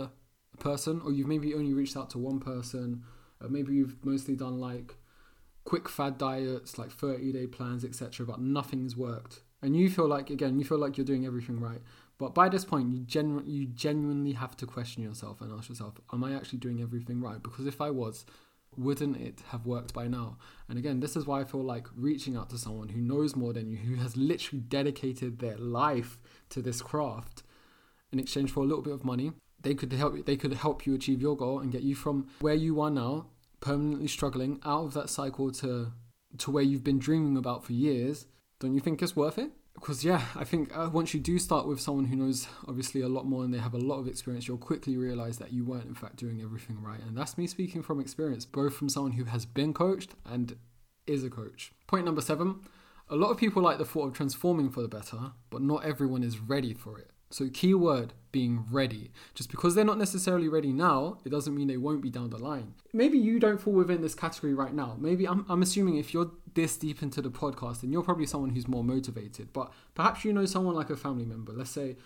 a 0.55 0.57
person, 0.59 1.01
or 1.05 1.13
you've 1.13 1.29
maybe 1.29 1.55
only 1.55 1.73
reached 1.73 1.97
out 1.97 2.11
to 2.11 2.19
one 2.19 2.41
person, 2.41 3.05
or 3.41 3.49
maybe 3.49 3.75
you've 3.75 4.05
mostly 4.05 4.35
done 4.35 4.59
like 4.59 4.97
quick 5.65 5.89
fad 5.89 6.19
diets, 6.19 6.79
like 6.79 6.91
30 6.91 7.33
day 7.33 7.47
plans, 7.47 7.85
etc., 7.85 8.27
but 8.27 8.41
nothing's 8.41 8.97
worked. 8.97 9.41
And 9.63 9.77
you 9.77 9.89
feel 9.89 10.09
like, 10.09 10.31
again, 10.31 10.59
you 10.59 10.65
feel 10.65 10.79
like 10.79 10.97
you're 10.97 11.07
doing 11.07 11.25
everything 11.25 11.61
right. 11.61 11.81
But 12.19 12.35
by 12.35 12.49
this 12.49 12.65
point, 12.65 12.93
you, 12.93 13.01
genu- 13.01 13.45
you 13.45 13.67
genuinely 13.67 14.33
have 14.33 14.57
to 14.59 14.67
question 14.67 15.03
yourself 15.03 15.41
and 15.41 15.53
ask 15.53 15.69
yourself, 15.69 15.95
am 16.13 16.25
I 16.25 16.35
actually 16.35 16.59
doing 16.59 16.81
everything 16.81 17.21
right? 17.21 17.43
Because 17.43 17.67
if 17.67 17.81
I 17.81 17.91
was, 17.91 18.25
wouldn't 18.77 19.17
it 19.17 19.43
have 19.49 19.67
worked 19.67 19.95
by 19.95 20.09
now? 20.09 20.37
And 20.69 20.79
again, 20.79 21.01
this 21.01 21.17
is 21.17 21.27
why 21.27 21.41
I 21.41 21.45
feel 21.45 21.63
like 21.63 21.87
reaching 21.95 22.37
out 22.37 22.51
to 22.51 22.59
someone 22.59 22.89
who 22.89 23.01
knows 23.01 23.37
more 23.37 23.53
than 23.53 23.69
you, 23.69 23.77
who 23.77 23.97
has 23.97 24.17
literally 24.17 24.61
dedicated 24.61 25.39
their 25.39 25.57
life 25.57 26.19
to 26.51 26.63
this 26.63 26.83
craft 26.83 27.43
in 28.13 28.19
exchange 28.19 28.51
for 28.51 28.61
a 28.61 28.67
little 28.67 28.83
bit 28.83 28.95
of 28.95 29.05
money. 29.05 29.33
They 29.61 29.75
could 29.75 29.93
help. 29.93 30.27
They 30.27 30.37
could 30.37 30.55
help 30.55 30.87
you 30.87 30.95
achieve 30.95 31.23
your 31.23 31.37
goal 31.37 31.61
and 31.61 31.71
get 31.71 31.83
you 31.83 31.95
from 31.95 32.29
where 32.41 32.55
you 32.55 32.81
are 32.81 32.91
now 32.91 33.27
permanently 33.63 34.09
struggling 34.09 34.61
out 34.65 34.85
of 34.85 34.93
that 34.93 35.09
cycle 35.09 35.51
to 35.53 35.93
to 36.39 36.51
where 36.51 36.63
you've 36.63 36.85
been 36.85 36.99
dreaming 36.99 37.37
about 37.37 37.65
for 37.65 37.73
years, 37.73 38.27
don't 38.59 38.75
you 38.75 38.81
think 38.81 39.03
it's 39.03 39.17
worth 39.17 39.39
it? 39.39 39.51
Because 39.75 40.05
yeah, 40.05 40.23
I 40.35 40.45
think 40.45 40.77
uh, 40.77 40.89
once 40.93 41.13
you 41.15 41.21
do 41.21 41.39
start 41.39 41.67
with 41.67 41.81
someone 41.81 42.07
who 42.07 42.17
knows 42.17 42.47
obviously 42.69 43.01
a 43.01 43.09
lot 43.09 43.27
more 43.27 43.45
and 43.45 43.53
they 43.53 43.59
have 43.59 43.75
a 43.75 43.79
lot 43.79 43.99
of 43.99 44.07
experience, 44.07 44.47
you'll 44.47 44.59
quickly 44.59 44.97
realize 44.97 45.39
that 45.39 45.53
you 45.53 45.65
weren't 45.65 45.87
in 45.87 45.95
fact 45.95 46.17
doing 46.17 46.41
everything 46.43 46.83
right. 46.83 47.01
And 47.01 47.17
that's 47.17 47.37
me 47.37 47.47
speaking 47.47 47.83
from 47.83 48.01
experience, 48.01 48.45
both 48.45 48.75
from 48.75 48.89
someone 48.89 49.13
who 49.13 49.25
has 49.25 49.45
been 49.45 49.73
coached 49.75 50.15
and 50.25 50.57
is 51.07 51.25
a 51.25 51.31
coach. 51.31 51.73
Point 51.87 52.05
number 52.05 52.21
seven. 52.21 52.61
A 53.09 53.17
lot 53.17 53.31
of 53.31 53.37
people 53.37 53.63
like 53.63 53.79
the 53.79 53.85
thought 53.85 54.09
of 54.09 54.15
transforming 54.15 54.71
for 54.71 54.81
the 54.81 54.89
better, 54.89 55.33
but 55.51 55.61
not 55.61 55.85
everyone 55.85 56.23
is 56.23 56.39
ready 56.39 56.73
for 56.73 56.99
it. 56.99 57.11
So, 57.33 57.49
keyword 57.49 58.13
being 58.31 58.65
ready. 58.71 59.11
Just 59.35 59.51
because 59.51 59.75
they're 59.75 59.85
not 59.85 59.99
necessarily 59.99 60.49
ready 60.49 60.73
now, 60.73 61.19
it 61.25 61.29
doesn't 61.29 61.55
mean 61.55 61.69
they 61.69 61.77
won't 61.77 62.03
be 62.03 62.11
down 62.11 62.31
the 62.31 62.39
line. 62.39 62.75
Maybe 62.93 63.19
you 63.19 63.39
don't 63.39 63.61
fall 63.61 63.75
within 63.75 64.01
this 64.01 64.15
category 64.15 64.55
right 64.55 64.75
now. 64.75 64.97
Maybe 64.99 65.29
I'm, 65.29 65.47
I'm 65.49 65.63
assuming 65.63 65.97
if 65.97 66.13
you're 66.13 66.31
this 66.55 66.77
deep 66.77 67.03
into 67.03 67.23
the 67.23 67.31
podcast, 67.31 67.83
then 67.83 67.93
you're 67.93 68.03
probably 68.03 68.27
someone 68.27 68.51
who's 68.51 68.69
more 68.69 68.83
motivated. 68.83 69.53
But 69.53 69.73
perhaps 69.95 70.25
you 70.25 70.33
know 70.33 70.47
someone 70.47 70.75
like 70.75 70.91
a 70.91 70.97
family 70.97 71.25
member. 71.25 71.53
Let's 71.53 71.71
say, 71.71 71.97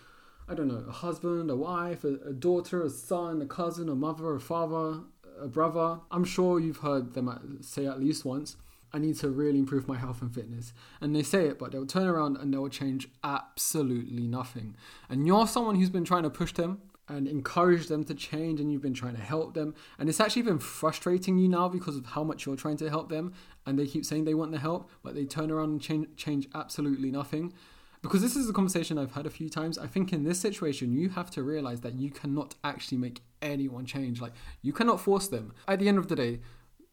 I 0.47 0.53
don't 0.53 0.67
know, 0.67 0.85
a 0.87 0.91
husband, 0.91 1.49
a 1.49 1.55
wife, 1.55 2.03
a, 2.03 2.15
a 2.27 2.33
daughter, 2.33 2.83
a 2.83 2.89
son, 2.89 3.41
a 3.41 3.45
cousin, 3.45 3.89
a 3.89 3.95
mother, 3.95 4.35
a 4.35 4.39
father, 4.39 5.01
a 5.41 5.47
brother. 5.47 5.99
I'm 6.11 6.23
sure 6.23 6.59
you've 6.59 6.77
heard 6.77 7.13
them 7.13 7.59
say 7.61 7.85
at 7.85 7.99
least 7.99 8.23
once 8.25 8.57
I 8.93 8.99
need 8.99 9.15
to 9.17 9.29
really 9.29 9.59
improve 9.59 9.87
my 9.87 9.97
health 9.97 10.21
and 10.21 10.33
fitness. 10.33 10.73
And 11.01 11.15
they 11.15 11.23
say 11.23 11.47
it, 11.47 11.59
but 11.59 11.71
they'll 11.71 11.85
turn 11.85 12.07
around 12.07 12.37
and 12.37 12.53
they'll 12.53 12.69
change 12.69 13.09
absolutely 13.23 14.27
nothing. 14.27 14.75
And 15.09 15.27
you're 15.27 15.47
someone 15.47 15.75
who's 15.75 15.89
been 15.89 16.05
trying 16.05 16.23
to 16.23 16.29
push 16.29 16.53
them 16.53 16.81
and 17.09 17.27
encourage 17.27 17.87
them 17.87 18.03
to 18.03 18.13
change, 18.13 18.59
and 18.59 18.69
you've 18.71 18.81
been 18.81 18.93
trying 18.93 19.15
to 19.15 19.21
help 19.21 19.53
them. 19.53 19.73
And 19.97 20.09
it's 20.09 20.19
actually 20.19 20.41
been 20.41 20.59
frustrating 20.59 21.37
you 21.37 21.47
now 21.47 21.69
because 21.69 21.95
of 21.95 22.05
how 22.05 22.23
much 22.23 22.45
you're 22.45 22.57
trying 22.57 22.77
to 22.77 22.89
help 22.89 23.09
them. 23.09 23.33
And 23.65 23.79
they 23.79 23.87
keep 23.87 24.03
saying 24.05 24.25
they 24.25 24.33
want 24.33 24.51
the 24.51 24.59
help, 24.59 24.89
but 25.03 25.15
they 25.15 25.25
turn 25.25 25.49
around 25.49 25.69
and 25.69 25.81
change, 25.81 26.07
change 26.17 26.47
absolutely 26.53 27.09
nothing. 27.09 27.53
Because 28.01 28.21
this 28.21 28.35
is 28.35 28.49
a 28.49 28.53
conversation 28.53 28.97
I've 28.97 29.13
had 29.13 29.25
a 29.25 29.29
few 29.29 29.49
times. 29.49 29.77
I 29.77 29.87
think 29.87 30.13
in 30.13 30.23
this 30.23 30.39
situation, 30.39 30.93
you 30.93 31.09
have 31.09 31.31
to 31.31 31.43
realize 31.43 31.81
that 31.81 31.95
you 31.95 32.11
cannot 32.11 32.55
actually 32.63 32.97
make 32.97 33.21
anyone 33.41 33.85
change. 33.85 34.21
Like, 34.21 34.33
you 34.61 34.73
cannot 34.73 34.99
force 34.99 35.27
them. 35.27 35.53
At 35.67 35.79
the 35.79 35.87
end 35.87 35.97
of 35.97 36.07
the 36.07 36.15
day, 36.15 36.39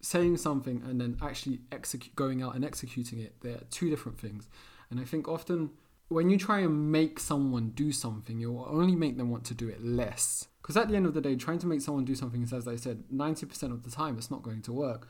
saying 0.05 0.37
something 0.37 0.83
and 0.87 1.01
then 1.01 1.17
actually 1.23 1.61
execute 1.73 2.14
going 2.14 2.43
out 2.43 2.55
and 2.55 2.64
executing 2.64 3.19
it 3.21 3.35
they're 3.40 3.61
two 3.71 3.88
different 3.90 4.19
things. 4.19 4.49
And 4.90 5.01
i 5.01 5.05
think 5.05 5.29
often 5.29 5.71
when 6.09 6.29
you 6.29 6.38
try 6.38 6.61
and 6.61 6.93
make 6.93 7.19
someone 7.19 7.71
do 7.71 7.90
something 7.90 8.38
you'll 8.38 8.69
only 8.71 8.95
make 8.95 9.17
them 9.17 9.31
want 9.31 9.45
to 9.45 9.55
do 9.55 9.69
it 9.69 9.83
less. 9.83 10.49
Because 10.61 10.77
at 10.77 10.88
the 10.88 10.97
end 10.97 11.07
of 11.07 11.14
the 11.14 11.21
day 11.21 11.37
trying 11.37 11.59
to 11.61 11.67
make 11.67 11.81
someone 11.81 12.05
do 12.05 12.14
something 12.14 12.43
is, 12.43 12.53
as 12.53 12.69
i 12.69 12.77
said 12.77 13.05
90% 13.12 13.73
of 13.73 13.83
the 13.83 13.90
time 13.90 14.19
it's 14.19 14.31
not 14.31 14.43
going 14.43 14.62
to 14.62 14.73
work. 14.73 15.09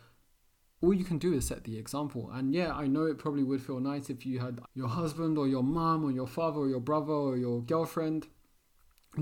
All 0.80 0.92
you 0.92 1.04
can 1.04 1.18
do 1.18 1.32
is 1.32 1.46
set 1.46 1.64
the 1.64 1.76
example. 1.76 2.30
And 2.32 2.54
yeah 2.54 2.72
i 2.72 2.86
know 2.86 3.06
it 3.06 3.18
probably 3.18 3.42
would 3.42 3.62
feel 3.62 3.80
nice 3.80 4.10
if 4.10 4.24
you 4.24 4.38
had 4.38 4.60
your 4.74 4.88
husband 4.88 5.38
or 5.38 5.48
your 5.48 5.64
mom 5.64 6.04
or 6.04 6.12
your 6.12 6.28
father 6.28 6.60
or 6.60 6.68
your 6.68 6.80
brother 6.80 7.12
or 7.12 7.36
your 7.36 7.62
girlfriend 7.62 8.28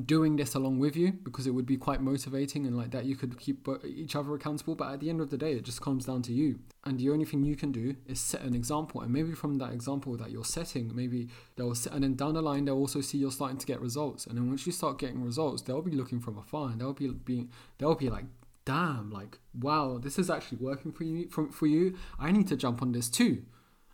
doing 0.01 0.37
this 0.37 0.55
along 0.55 0.79
with 0.79 0.97
you 0.97 1.13
because 1.13 1.47
it 1.47 1.51
would 1.51 1.67
be 1.67 1.77
quite 1.77 2.01
motivating 2.01 2.67
and 2.67 2.77
like 2.77 2.91
that 2.93 3.05
you 3.05 3.15
could 3.15 3.39
keep 3.39 3.69
each 3.85 4.17
other 4.17 4.35
accountable. 4.35 4.75
But 4.75 4.93
at 4.93 5.01
the 5.01 5.11
end 5.11 5.21
of 5.21 5.31
the 5.31 5.37
day 5.37 5.53
it 5.53 5.65
just 5.65 5.81
comes 5.81 6.07
down 6.07 6.23
to 6.23 6.33
you. 6.33 6.59
And 6.85 6.99
the 6.99 7.11
only 7.11 7.25
thing 7.25 7.45
you 7.45 7.57
can 7.57 7.73
do 7.73 7.97
is 8.07 8.21
set 8.21 8.41
an 8.43 8.55
example. 8.55 9.01
And 9.01 9.13
maybe 9.13 9.33
from 9.33 9.59
that 9.59 9.73
example 9.73 10.17
that 10.17 10.31
you're 10.31 10.45
setting 10.45 10.95
maybe 10.95 11.29
they'll 11.57 11.75
set, 11.75 11.93
and 11.93 12.03
then 12.03 12.15
down 12.15 12.35
the 12.35 12.43
line 12.43 12.65
they'll 12.65 12.77
also 12.77 13.01
see 13.01 13.19
you're 13.19 13.31
starting 13.31 13.59
to 13.59 13.67
get 13.67 13.81
results. 13.81 14.27
And 14.27 14.37
then 14.37 14.49
once 14.49 14.67
you 14.67 14.73
start 14.73 14.99
getting 14.99 15.23
results 15.23 15.63
they'll 15.63 15.83
be 15.83 15.93
looking 15.93 16.21
from 16.21 16.39
afar 16.39 16.71
and 16.71 16.81
they'll 16.81 16.93
be 16.93 17.09
being 17.09 17.51
they'll 17.79 17.95
be 17.95 18.11
like 18.11 18.25
damn 18.65 19.11
like 19.11 19.41
wow 19.61 19.99
this 19.99 20.21
is 20.21 20.31
actually 20.31 20.59
working 20.59 20.93
for 20.93 21.05
you 21.05 21.29
from 21.29 21.51
for 21.51 21.67
you. 21.67 21.97
I 22.19 22.33
need 22.33 22.49
to 22.49 22.57
jump 22.57 22.83
on 22.83 22.93
this 22.93 23.09
too 23.09 23.45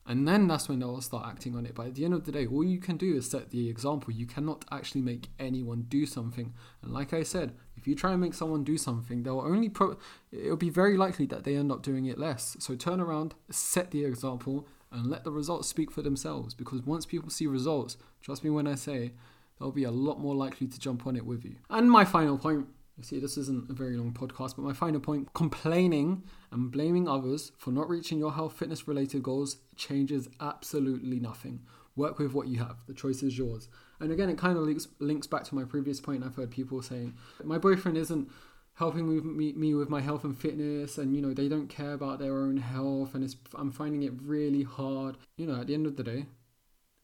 and 0.08 0.26
then 0.26 0.48
that's 0.48 0.68
when 0.68 0.78
they'll 0.78 1.02
start 1.02 1.28
acting 1.28 1.54
on 1.54 1.66
it. 1.66 1.74
But 1.74 1.88
at 1.88 1.94
the 1.94 2.04
end 2.06 2.14
of 2.14 2.24
the 2.24 2.32
day, 2.32 2.46
all 2.46 2.64
you 2.64 2.80
can 2.80 2.96
do 2.96 3.14
is 3.14 3.30
set 3.30 3.50
the 3.50 3.68
example. 3.68 4.12
You 4.12 4.26
cannot 4.26 4.64
actually 4.72 5.02
make 5.02 5.28
anyone 5.38 5.84
do 5.88 6.06
something. 6.06 6.54
And 6.82 6.92
like 6.92 7.12
I 7.12 7.22
said, 7.22 7.54
if 7.76 7.86
you 7.86 7.94
try 7.94 8.12
and 8.12 8.20
make 8.20 8.32
someone 8.32 8.64
do 8.64 8.78
something, 8.78 9.22
they'll 9.22 9.38
only 9.38 9.68
pro. 9.68 9.98
It'll 10.32 10.56
be 10.56 10.70
very 10.70 10.96
likely 10.96 11.26
that 11.26 11.44
they 11.44 11.56
end 11.56 11.70
up 11.70 11.82
doing 11.82 12.06
it 12.06 12.18
less. 12.18 12.56
So 12.58 12.74
turn 12.74 13.00
around, 13.00 13.34
set 13.50 13.90
the 13.90 14.04
example, 14.06 14.66
and 14.90 15.06
let 15.06 15.24
the 15.24 15.30
results 15.30 15.68
speak 15.68 15.90
for 15.90 16.00
themselves. 16.00 16.54
Because 16.54 16.80
once 16.82 17.04
people 17.04 17.28
see 17.28 17.46
results, 17.46 17.98
trust 18.22 18.42
me 18.42 18.48
when 18.48 18.66
I 18.66 18.76
say, 18.76 19.12
they'll 19.60 19.70
be 19.70 19.84
a 19.84 19.90
lot 19.90 20.18
more 20.18 20.34
likely 20.34 20.66
to 20.68 20.80
jump 20.80 21.06
on 21.06 21.16
it 21.16 21.26
with 21.26 21.44
you. 21.44 21.56
And 21.68 21.90
my 21.90 22.06
final 22.06 22.38
point 22.38 22.66
you 22.98 23.04
see, 23.04 23.20
this 23.20 23.38
isn't 23.38 23.70
a 23.70 23.72
very 23.72 23.96
long 23.96 24.12
podcast, 24.12 24.56
but 24.56 24.62
my 24.62 24.72
final 24.72 25.00
point 25.00 25.32
complaining 25.32 26.24
and 26.50 26.70
blaming 26.70 27.08
others 27.08 27.52
for 27.58 27.70
not 27.70 27.88
reaching 27.88 28.18
your 28.18 28.32
health 28.32 28.54
fitness 28.54 28.88
related 28.88 29.22
goals 29.22 29.58
changes 29.76 30.28
absolutely 30.40 31.20
nothing. 31.20 31.60
Work 31.96 32.18
with 32.18 32.32
what 32.32 32.48
you 32.48 32.58
have, 32.58 32.76
the 32.86 32.94
choice 32.94 33.22
is 33.22 33.36
yours. 33.36 33.68
And 34.00 34.12
again, 34.12 34.28
it 34.28 34.38
kind 34.38 34.56
of 34.56 34.64
links, 34.64 34.86
links 35.00 35.26
back 35.26 35.44
to 35.44 35.54
my 35.54 35.64
previous 35.64 36.00
point. 36.00 36.24
I've 36.24 36.36
heard 36.36 36.50
people 36.50 36.80
saying, 36.82 37.14
my 37.42 37.58
boyfriend 37.58 37.96
isn't 37.98 38.30
helping 38.74 39.08
with 39.08 39.24
me, 39.24 39.52
me 39.54 39.74
with 39.74 39.88
my 39.88 40.00
health 40.00 40.22
and 40.22 40.38
fitness 40.38 40.98
and 40.98 41.16
you 41.16 41.20
know 41.20 41.34
they 41.34 41.48
don't 41.48 41.66
care 41.66 41.94
about 41.94 42.20
their 42.20 42.36
own 42.38 42.58
health 42.58 43.12
and 43.12 43.24
it's 43.24 43.34
i'm 43.56 43.72
finding 43.72 44.04
it 44.04 44.12
really 44.22 44.62
hard 44.62 45.16
you 45.36 45.44
know 45.44 45.60
at 45.60 45.66
the 45.66 45.74
end 45.74 45.84
of 45.84 45.96
the 45.96 46.04
day 46.04 46.26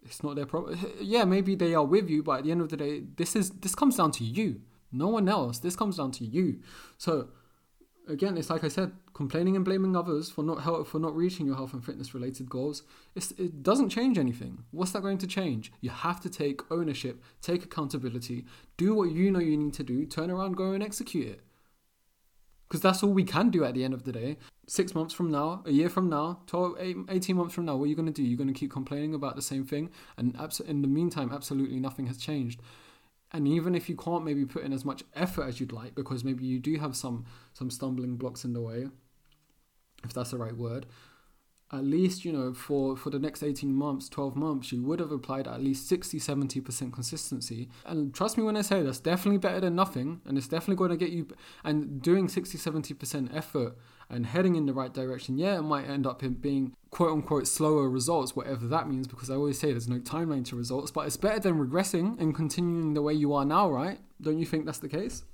it's 0.04 0.22
not 0.22 0.36
their 0.36 0.46
problem 0.46 0.78
yeah 1.00 1.24
maybe 1.24 1.56
they 1.56 1.74
are 1.74 1.84
with 1.84 2.08
you 2.08 2.22
but 2.22 2.38
at 2.38 2.44
the 2.44 2.52
end 2.52 2.60
of 2.60 2.68
the 2.68 2.76
day 2.76 3.02
this 3.16 3.34
is 3.34 3.50
this 3.50 3.74
comes 3.74 3.96
down 3.96 4.12
to 4.12 4.22
you 4.22 4.60
no 4.94 5.08
one 5.08 5.28
else. 5.28 5.58
This 5.58 5.76
comes 5.76 5.96
down 5.96 6.12
to 6.12 6.24
you. 6.24 6.60
So 6.96 7.28
again, 8.08 8.36
it's 8.36 8.50
like 8.50 8.64
I 8.64 8.68
said, 8.68 8.92
complaining 9.12 9.56
and 9.56 9.64
blaming 9.64 9.96
others 9.96 10.30
for 10.30 10.42
not 10.42 10.62
help, 10.62 10.86
for 10.86 10.98
not 10.98 11.16
reaching 11.16 11.46
your 11.46 11.56
health 11.56 11.72
and 11.72 11.84
fitness 11.84 12.14
related 12.14 12.48
goals. 12.48 12.82
it 13.14 13.62
doesn't 13.62 13.90
change 13.90 14.18
anything. 14.18 14.64
What's 14.70 14.92
that 14.92 15.02
going 15.02 15.18
to 15.18 15.26
change? 15.26 15.72
You 15.80 15.90
have 15.90 16.20
to 16.20 16.30
take 16.30 16.70
ownership, 16.70 17.22
take 17.40 17.64
accountability, 17.64 18.44
do 18.76 18.94
what 18.94 19.12
you 19.12 19.30
know 19.30 19.38
you 19.38 19.56
need 19.56 19.74
to 19.74 19.82
do, 19.82 20.06
turn 20.06 20.30
around, 20.30 20.56
go 20.56 20.72
and 20.72 20.82
execute 20.82 21.28
it. 21.28 21.40
Because 22.68 22.80
that's 22.80 23.02
all 23.02 23.12
we 23.12 23.24
can 23.24 23.50
do 23.50 23.64
at 23.64 23.74
the 23.74 23.84
end 23.84 23.94
of 23.94 24.04
the 24.04 24.12
day. 24.12 24.38
Six 24.66 24.94
months 24.94 25.14
from 25.14 25.30
now, 25.30 25.62
a 25.66 25.70
year 25.70 25.88
from 25.88 26.08
now, 26.08 26.40
12, 26.46 27.06
18 27.08 27.36
months 27.36 27.54
from 27.54 27.66
now, 27.66 27.76
what 27.76 27.84
are 27.84 27.88
you 27.88 27.94
going 27.94 28.06
to 28.06 28.12
do? 28.12 28.22
You're 28.22 28.38
going 28.38 28.52
to 28.52 28.58
keep 28.58 28.72
complaining 28.72 29.14
about 29.14 29.36
the 29.36 29.42
same 29.42 29.64
thing. 29.64 29.90
And 30.16 30.36
in 30.66 30.82
the 30.82 30.88
meantime, 30.88 31.30
absolutely 31.32 31.78
nothing 31.78 32.06
has 32.06 32.16
changed 32.16 32.60
and 33.34 33.48
even 33.48 33.74
if 33.74 33.88
you 33.88 33.96
can't 33.96 34.24
maybe 34.24 34.46
put 34.46 34.62
in 34.62 34.72
as 34.72 34.84
much 34.84 35.02
effort 35.14 35.42
as 35.42 35.58
you'd 35.58 35.72
like 35.72 35.94
because 35.94 36.24
maybe 36.24 36.44
you 36.44 36.60
do 36.60 36.78
have 36.78 36.96
some 36.96 37.26
some 37.52 37.68
stumbling 37.68 38.16
blocks 38.16 38.44
in 38.44 38.54
the 38.54 38.60
way 38.62 38.86
if 40.04 40.14
that's 40.14 40.30
the 40.30 40.38
right 40.38 40.56
word 40.56 40.86
at 41.72 41.84
least, 41.84 42.24
you 42.24 42.32
know, 42.32 42.52
for, 42.52 42.96
for 42.96 43.10
the 43.10 43.18
next 43.18 43.42
18 43.42 43.72
months, 43.74 44.08
12 44.08 44.36
months, 44.36 44.70
you 44.70 44.82
would 44.82 45.00
have 45.00 45.10
applied 45.10 45.48
at 45.48 45.62
least 45.62 45.88
60, 45.88 46.20
70% 46.20 46.92
consistency. 46.92 47.68
And 47.84 48.14
trust 48.14 48.36
me 48.36 48.44
when 48.44 48.56
I 48.56 48.62
say 48.62 48.82
that's 48.82 49.00
definitely 49.00 49.38
better 49.38 49.60
than 49.60 49.74
nothing. 49.74 50.20
And 50.26 50.36
it's 50.36 50.46
definitely 50.46 50.76
going 50.76 50.90
to 50.90 50.96
get 50.96 51.10
you, 51.10 51.26
and 51.64 52.00
doing 52.00 52.28
60, 52.28 52.58
70% 52.58 53.34
effort 53.34 53.76
and 54.10 54.26
heading 54.26 54.54
in 54.54 54.66
the 54.66 54.74
right 54.74 54.92
direction, 54.92 55.38
yeah, 55.38 55.58
it 55.58 55.62
might 55.62 55.88
end 55.88 56.06
up 56.06 56.22
in 56.22 56.34
being 56.34 56.74
quote 56.90 57.12
unquote 57.12 57.48
slower 57.48 57.88
results, 57.88 58.36
whatever 58.36 58.66
that 58.68 58.88
means, 58.88 59.08
because 59.08 59.30
I 59.30 59.34
always 59.34 59.58
say 59.58 59.70
there's 59.70 59.88
no 59.88 59.98
timeline 59.98 60.44
to 60.46 60.56
results, 60.56 60.90
but 60.90 61.06
it's 61.06 61.16
better 61.16 61.40
than 61.40 61.58
regressing 61.58 62.20
and 62.20 62.34
continuing 62.34 62.94
the 62.94 63.02
way 63.02 63.14
you 63.14 63.32
are 63.32 63.44
now, 63.44 63.70
right? 63.70 63.98
Don't 64.20 64.38
you 64.38 64.46
think 64.46 64.66
that's 64.66 64.78
the 64.78 64.88
case? 64.88 65.24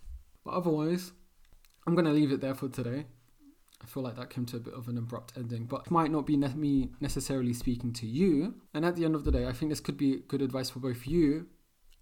But 0.45 0.55
otherwise, 0.55 1.13
I'm 1.87 1.95
going 1.95 2.07
to 2.07 2.13
leave 2.13 2.33
it 2.33 2.41
there 2.41 2.55
for 2.55 2.69
today. 2.69 3.07
I 3.83 3.87
feel 3.87 4.03
like 4.03 4.17
that 4.17 4.31
came 4.31 4.47
to 4.47 4.57
a 4.57 4.61
bit 4.61 4.75
of 4.75 4.89
an 4.89 4.99
abrupt 4.99 5.33
ending, 5.37 5.65
but 5.65 5.87
it 5.87 5.91
might 5.91 6.11
not 6.11 6.27
be 6.27 6.37
ne- 6.37 6.55
me 6.55 6.91
necessarily 7.01 7.53
speaking 7.53 7.93
to 7.95 8.07
you. 8.07 8.55
And 8.75 8.85
at 8.85 8.97
the 8.97 9.05
end 9.05 9.15
of 9.15 9.25
the 9.25 9.33
day, 9.33 9.47
I 9.47 9.53
think 9.53 9.71
this 9.71 9.81
could 9.81 9.97
be 9.97 10.23
good 10.29 10.43
advice 10.43 10.71
for 10.71 10.81
both 10.81 11.07
you 11.07 11.47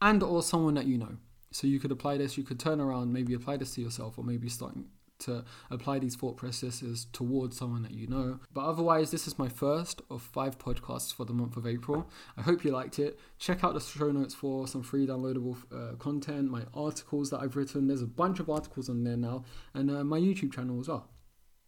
and 0.01 0.23
or 0.23 0.43
someone 0.43 0.75
that 0.75 0.87
you 0.87 0.99
know. 0.99 1.17
So 1.51 1.67
you 1.67 1.81
could 1.81 1.93
apply 1.93 2.19
this, 2.19 2.37
you 2.37 2.45
could 2.45 2.61
turn 2.61 2.81
around, 2.81 3.13
maybe 3.13 3.35
apply 3.35 3.57
this 3.57 3.75
to 3.75 3.81
yourself, 3.81 4.19
or 4.19 4.25
maybe 4.25 4.49
starting 4.49 4.87
to 5.21 5.45
apply 5.71 5.99
these 5.99 6.15
thought 6.15 6.37
processes 6.37 7.07
towards 7.13 7.57
someone 7.57 7.83
that 7.83 7.93
you 7.93 8.07
know. 8.07 8.39
But 8.53 8.65
otherwise, 8.65 9.11
this 9.11 9.27
is 9.27 9.39
my 9.39 9.49
first 9.49 10.03
of 10.11 10.23
five 10.23 10.59
podcasts 10.59 11.13
for 11.13 11.25
the 11.25 11.33
month 11.33 11.57
of 11.57 11.67
April. 11.67 12.09
I 12.37 12.43
hope 12.43 12.65
you 12.65 12.71
liked 12.71 12.99
it. 12.99 13.19
Check 13.39 13.65
out 13.65 13.75
the 13.75 13.81
show 13.81 14.11
notes 14.13 14.35
for 14.35 14.69
some 14.69 14.83
free 14.83 15.07
downloadable 15.07 15.57
uh, 15.73 15.97
content, 15.97 16.51
my 16.51 16.63
articles 16.75 17.31
that 17.31 17.41
I've 17.41 17.57
written. 17.57 17.89
There's 17.89 18.03
a 18.03 18.07
bunch 18.07 18.41
of 18.41 18.49
articles 18.49 18.89
on 18.89 19.05
there 19.05 19.17
now, 19.17 19.45
and 19.75 19.91
uh, 19.91 20.05
my 20.05 20.21
YouTube 20.21 20.55
channel 20.55 20.81
as 20.81 20.89
well, 20.89 21.09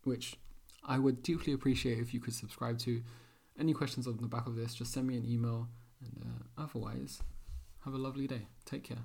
which 0.04 0.36
I 0.86 0.98
would 0.98 1.22
deeply 1.22 1.52
appreciate 1.52 1.98
if 1.98 2.14
you 2.14 2.20
could 2.20 2.34
subscribe 2.34 2.78
to. 2.80 3.02
Any 3.58 3.72
questions 3.72 4.06
on 4.06 4.16
the 4.18 4.28
back 4.28 4.46
of 4.46 4.56
this, 4.56 4.74
just 4.74 4.92
send 4.92 5.06
me 5.06 5.16
an 5.16 5.26
email. 5.26 5.68
And 6.00 6.24
uh, 6.24 6.62
otherwise, 6.62 7.22
have 7.84 7.94
a 7.94 7.98
lovely 7.98 8.26
day. 8.26 8.46
Take 8.64 8.84
care. 8.84 9.04